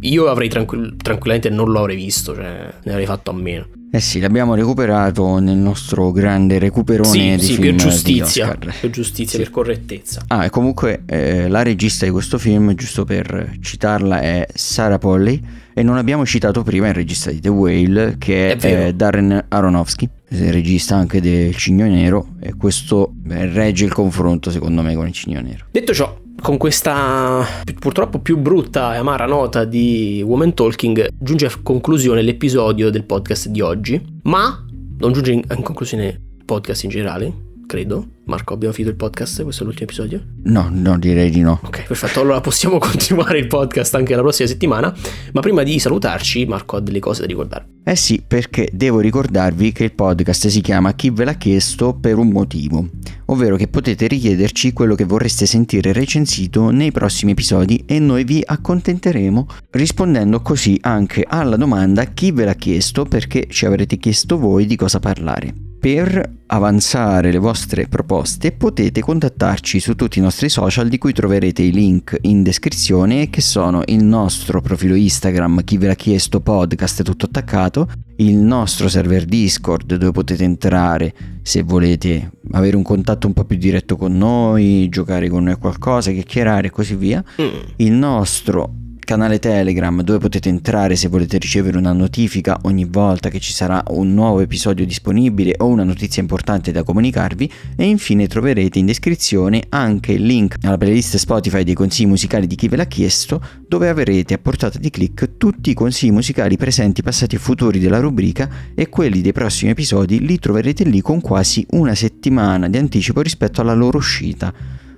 io 0.00 0.26
avrei 0.26 0.48
tranquill- 0.48 0.96
tranquillamente 0.96 1.50
non 1.50 1.70
lo 1.70 1.80
avrei 1.80 1.96
visto, 1.96 2.34
cioè 2.34 2.72
ne 2.82 2.90
avrei 2.90 3.06
fatto 3.06 3.30
a 3.30 3.34
meno. 3.34 3.68
Eh 3.96 4.00
sì, 4.00 4.20
l'abbiamo 4.20 4.54
recuperato 4.54 5.38
nel 5.38 5.56
nostro 5.56 6.12
grande 6.12 6.58
recuperone 6.58 7.08
sì, 7.08 7.36
di 7.36 7.42
sì, 7.42 7.54
film 7.54 7.62
per 7.62 7.74
giustizia, 7.76 8.58
per 8.58 8.90
giustizia, 8.90 9.38
sì. 9.38 9.44
per 9.44 9.50
correttezza. 9.50 10.24
Ah, 10.26 10.44
e 10.44 10.50
comunque 10.50 11.04
eh, 11.06 11.48
la 11.48 11.62
regista 11.62 12.04
di 12.04 12.10
questo 12.10 12.36
film, 12.36 12.74
giusto 12.74 13.06
per 13.06 13.56
citarla, 13.62 14.20
è 14.20 14.46
Sarah 14.52 14.98
Polley 14.98 15.40
e 15.72 15.82
non 15.82 15.96
abbiamo 15.96 16.26
citato 16.26 16.62
prima 16.62 16.88
il 16.88 16.92
regista 16.92 17.30
di 17.30 17.40
The 17.40 17.48
Whale 17.48 18.16
che 18.18 18.52
è, 18.52 18.58
è 18.58 18.92
Darren 18.92 19.46
Aronofsky, 19.48 20.06
regista 20.28 20.96
anche 20.96 21.22
del 21.22 21.56
Cigno 21.56 21.86
Nero 21.86 22.34
e 22.38 22.54
questo 22.54 23.10
beh, 23.14 23.50
regge 23.50 23.86
il 23.86 23.94
confronto 23.94 24.50
secondo 24.50 24.82
me 24.82 24.94
con 24.94 25.06
il 25.06 25.14
Cigno 25.14 25.40
Nero. 25.40 25.64
Detto 25.70 25.94
ciò, 25.94 26.14
con 26.46 26.58
questa 26.58 27.44
purtroppo 27.80 28.20
più 28.20 28.36
brutta 28.38 28.94
e 28.94 28.98
amara 28.98 29.26
nota 29.26 29.64
di 29.64 30.22
Woman 30.24 30.54
Talking 30.54 31.08
giunge 31.18 31.46
a 31.46 31.52
conclusione 31.60 32.22
l'episodio 32.22 32.88
del 32.88 33.02
podcast 33.02 33.48
di 33.48 33.60
oggi, 33.60 34.00
ma 34.22 34.64
non 34.98 35.12
giunge 35.12 35.32
in, 35.32 35.42
conclusione 35.64 36.06
il 36.06 36.44
podcast 36.44 36.84
in 36.84 36.90
generale, 36.90 37.45
credo. 37.66 38.06
Marco, 38.24 38.54
abbiamo 38.54 38.72
finito 38.72 38.92
il 38.92 38.98
podcast? 38.98 39.42
Questo 39.42 39.62
è 39.62 39.66
l'ultimo 39.66 39.86
episodio? 39.86 40.24
No, 40.44 40.68
no, 40.70 40.98
direi 40.98 41.30
di 41.30 41.42
no. 41.42 41.60
Ok, 41.62 41.84
perfetto. 41.86 42.20
Allora 42.20 42.40
possiamo 42.40 42.78
continuare 42.80 43.38
il 43.38 43.46
podcast 43.46 43.94
anche 43.94 44.14
la 44.14 44.22
prossima 44.22 44.48
settimana. 44.48 44.94
Ma 45.32 45.40
prima 45.40 45.62
di 45.62 45.78
salutarci, 45.78 46.46
Marco 46.46 46.76
ha 46.76 46.80
delle 46.80 46.98
cose 46.98 47.20
da 47.20 47.26
ricordare. 47.26 47.66
Eh 47.84 47.94
sì, 47.94 48.22
perché 48.26 48.68
devo 48.72 48.98
ricordarvi 48.98 49.70
che 49.70 49.84
il 49.84 49.92
podcast 49.92 50.48
si 50.48 50.60
chiama 50.60 50.94
Chi 50.94 51.10
ve 51.10 51.24
l'ha 51.24 51.34
chiesto 51.34 51.94
per 51.94 52.18
un 52.18 52.30
motivo, 52.30 52.88
ovvero 53.26 53.54
che 53.54 53.68
potete 53.68 54.08
richiederci 54.08 54.72
quello 54.72 54.96
che 54.96 55.04
vorreste 55.04 55.46
sentire 55.46 55.92
recensito 55.92 56.70
nei 56.70 56.90
prossimi 56.90 57.30
episodi 57.30 57.84
e 57.86 58.00
noi 58.00 58.24
vi 58.24 58.42
accontenteremo 58.44 59.46
rispondendo 59.70 60.40
così 60.40 60.76
anche 60.80 61.24
alla 61.28 61.56
domanda 61.56 62.04
chi 62.06 62.32
ve 62.32 62.44
l'ha 62.44 62.54
chiesto 62.54 63.04
perché 63.04 63.46
ci 63.48 63.66
avrete 63.66 63.98
chiesto 63.98 64.36
voi 64.36 64.66
di 64.66 64.74
cosa 64.74 64.98
parlare. 64.98 65.75
Per 65.86 66.30
avanzare 66.46 67.30
le 67.30 67.38
vostre 67.38 67.86
proposte 67.86 68.50
potete 68.50 69.00
contattarci 69.00 69.78
su 69.78 69.94
tutti 69.94 70.18
i 70.18 70.20
nostri 70.20 70.48
social 70.48 70.88
di 70.88 70.98
cui 70.98 71.12
troverete 71.12 71.62
i 71.62 71.70
link 71.70 72.18
in 72.22 72.42
descrizione 72.42 73.30
che 73.30 73.40
sono 73.40 73.82
il 73.86 74.02
nostro 74.02 74.60
profilo 74.60 74.96
Instagram 74.96 75.62
chi 75.62 75.78
ve 75.78 75.86
l'ha 75.86 75.94
chiesto 75.94 76.40
podcast 76.40 77.04
tutto 77.04 77.26
attaccato, 77.26 77.88
il 78.16 78.34
nostro 78.34 78.88
server 78.88 79.26
Discord 79.26 79.94
dove 79.94 80.10
potete 80.10 80.42
entrare 80.42 81.14
se 81.42 81.62
volete 81.62 82.32
avere 82.50 82.74
un 82.74 82.82
contatto 82.82 83.28
un 83.28 83.32
po' 83.32 83.44
più 83.44 83.56
diretto 83.56 83.96
con 83.96 84.16
noi, 84.16 84.88
giocare 84.88 85.28
con 85.28 85.44
noi 85.44 85.52
a 85.52 85.56
qualcosa, 85.56 86.10
chiacchierare 86.10 86.66
e 86.66 86.70
così 86.70 86.96
via, 86.96 87.22
mm. 87.40 87.60
il 87.76 87.92
nostro 87.92 88.85
canale 89.06 89.38
Telegram 89.38 90.02
dove 90.02 90.18
potete 90.18 90.48
entrare 90.48 90.96
se 90.96 91.06
volete 91.06 91.38
ricevere 91.38 91.78
una 91.78 91.92
notifica 91.92 92.58
ogni 92.62 92.84
volta 92.84 93.28
che 93.28 93.38
ci 93.38 93.52
sarà 93.52 93.80
un 93.90 94.12
nuovo 94.12 94.40
episodio 94.40 94.84
disponibile 94.84 95.54
o 95.58 95.66
una 95.66 95.84
notizia 95.84 96.20
importante 96.20 96.72
da 96.72 96.82
comunicarvi 96.82 97.50
e 97.76 97.84
infine 97.84 98.26
troverete 98.26 98.80
in 98.80 98.86
descrizione 98.86 99.62
anche 99.68 100.10
il 100.10 100.24
link 100.24 100.56
alla 100.62 100.76
playlist 100.76 101.18
Spotify 101.18 101.62
dei 101.62 101.74
consigli 101.74 102.08
musicali 102.08 102.48
di 102.48 102.56
chi 102.56 102.66
ve 102.66 102.74
l'ha 102.74 102.86
chiesto 102.86 103.40
dove 103.68 103.88
avrete 103.88 104.34
a 104.34 104.38
portata 104.38 104.76
di 104.76 104.90
clic 104.90 105.36
tutti 105.36 105.70
i 105.70 105.74
consigli 105.74 106.10
musicali 106.10 106.56
presenti, 106.56 107.02
passati 107.02 107.36
e 107.36 107.38
futuri 107.38 107.78
della 107.78 108.00
rubrica 108.00 108.50
e 108.74 108.88
quelli 108.88 109.20
dei 109.20 109.32
prossimi 109.32 109.70
episodi 109.70 110.18
li 110.26 110.40
troverete 110.40 110.82
lì 110.82 111.00
con 111.00 111.20
quasi 111.20 111.64
una 111.70 111.94
settimana 111.94 112.68
di 112.68 112.76
anticipo 112.76 113.20
rispetto 113.20 113.60
alla 113.60 113.74
loro 113.74 113.98
uscita. 113.98 114.52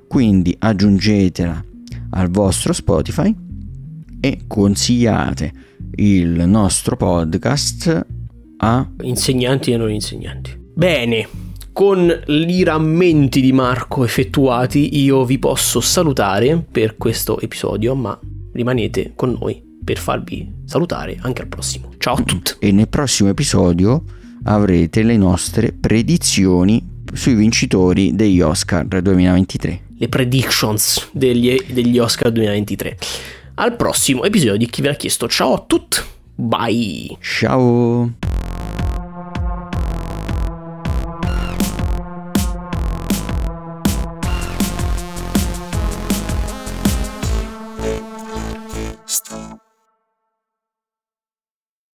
Quindi 0.09 0.57
aggiungetela 0.59 1.63
al 2.13 2.31
vostro 2.31 2.73
Spotify 2.73 3.47
e 4.21 4.41
consigliate 4.47 5.53
il 5.97 6.45
nostro 6.47 6.97
podcast 6.97 8.07
a 8.59 8.89
insegnanti 9.03 9.73
e 9.73 9.77
non 9.77 9.91
insegnanti. 9.91 10.57
Bene, 10.75 11.29
con 11.73 12.12
i 12.27 12.64
rammenti 12.64 13.41
di 13.41 13.53
Marco 13.53 14.05
effettuati 14.05 15.01
io 15.01 15.25
vi 15.25 15.39
posso 15.39 15.81
salutare 15.81 16.64
per 16.71 16.97
questo 16.97 17.41
episodio, 17.41 17.95
ma 17.95 18.19
rimanete 18.53 19.12
con 19.14 19.37
noi 19.41 19.62
per 19.85 19.99
farvi 19.99 20.53
salutare 20.64 21.16
anche 21.21 21.43
al 21.43 21.49
prossimo. 21.49 21.93
Ciao 21.99 22.14
a 22.14 22.23
tutti. 22.23 22.53
E 22.59 22.73
nel 22.73 22.89
prossimo 22.89 23.29
episodio 23.29 24.03
avrete 24.45 25.03
le 25.03 25.16
nostre 25.16 25.73
predizioni 25.73 26.97
sui 27.12 27.35
vincitori 27.35 28.14
degli 28.14 28.41
Oscar 28.41 28.85
2023. 28.85 29.81
Le 29.97 30.09
predictions 30.09 31.09
degli, 31.12 31.57
degli 31.73 31.99
Oscar 31.99 32.31
2023 32.31 32.97
al 33.59 33.75
prossimo 33.75 34.25
episodio 34.25 34.57
di 34.57 34.67
Chi 34.67 34.83
ve 34.83 34.89
l'ha 34.89 34.95
chiesto. 34.95 35.29
Ciao 35.29 35.55
a 35.55 35.65
tutti, 35.67 35.99
bye! 36.35 37.17
Ciao! 37.21 38.47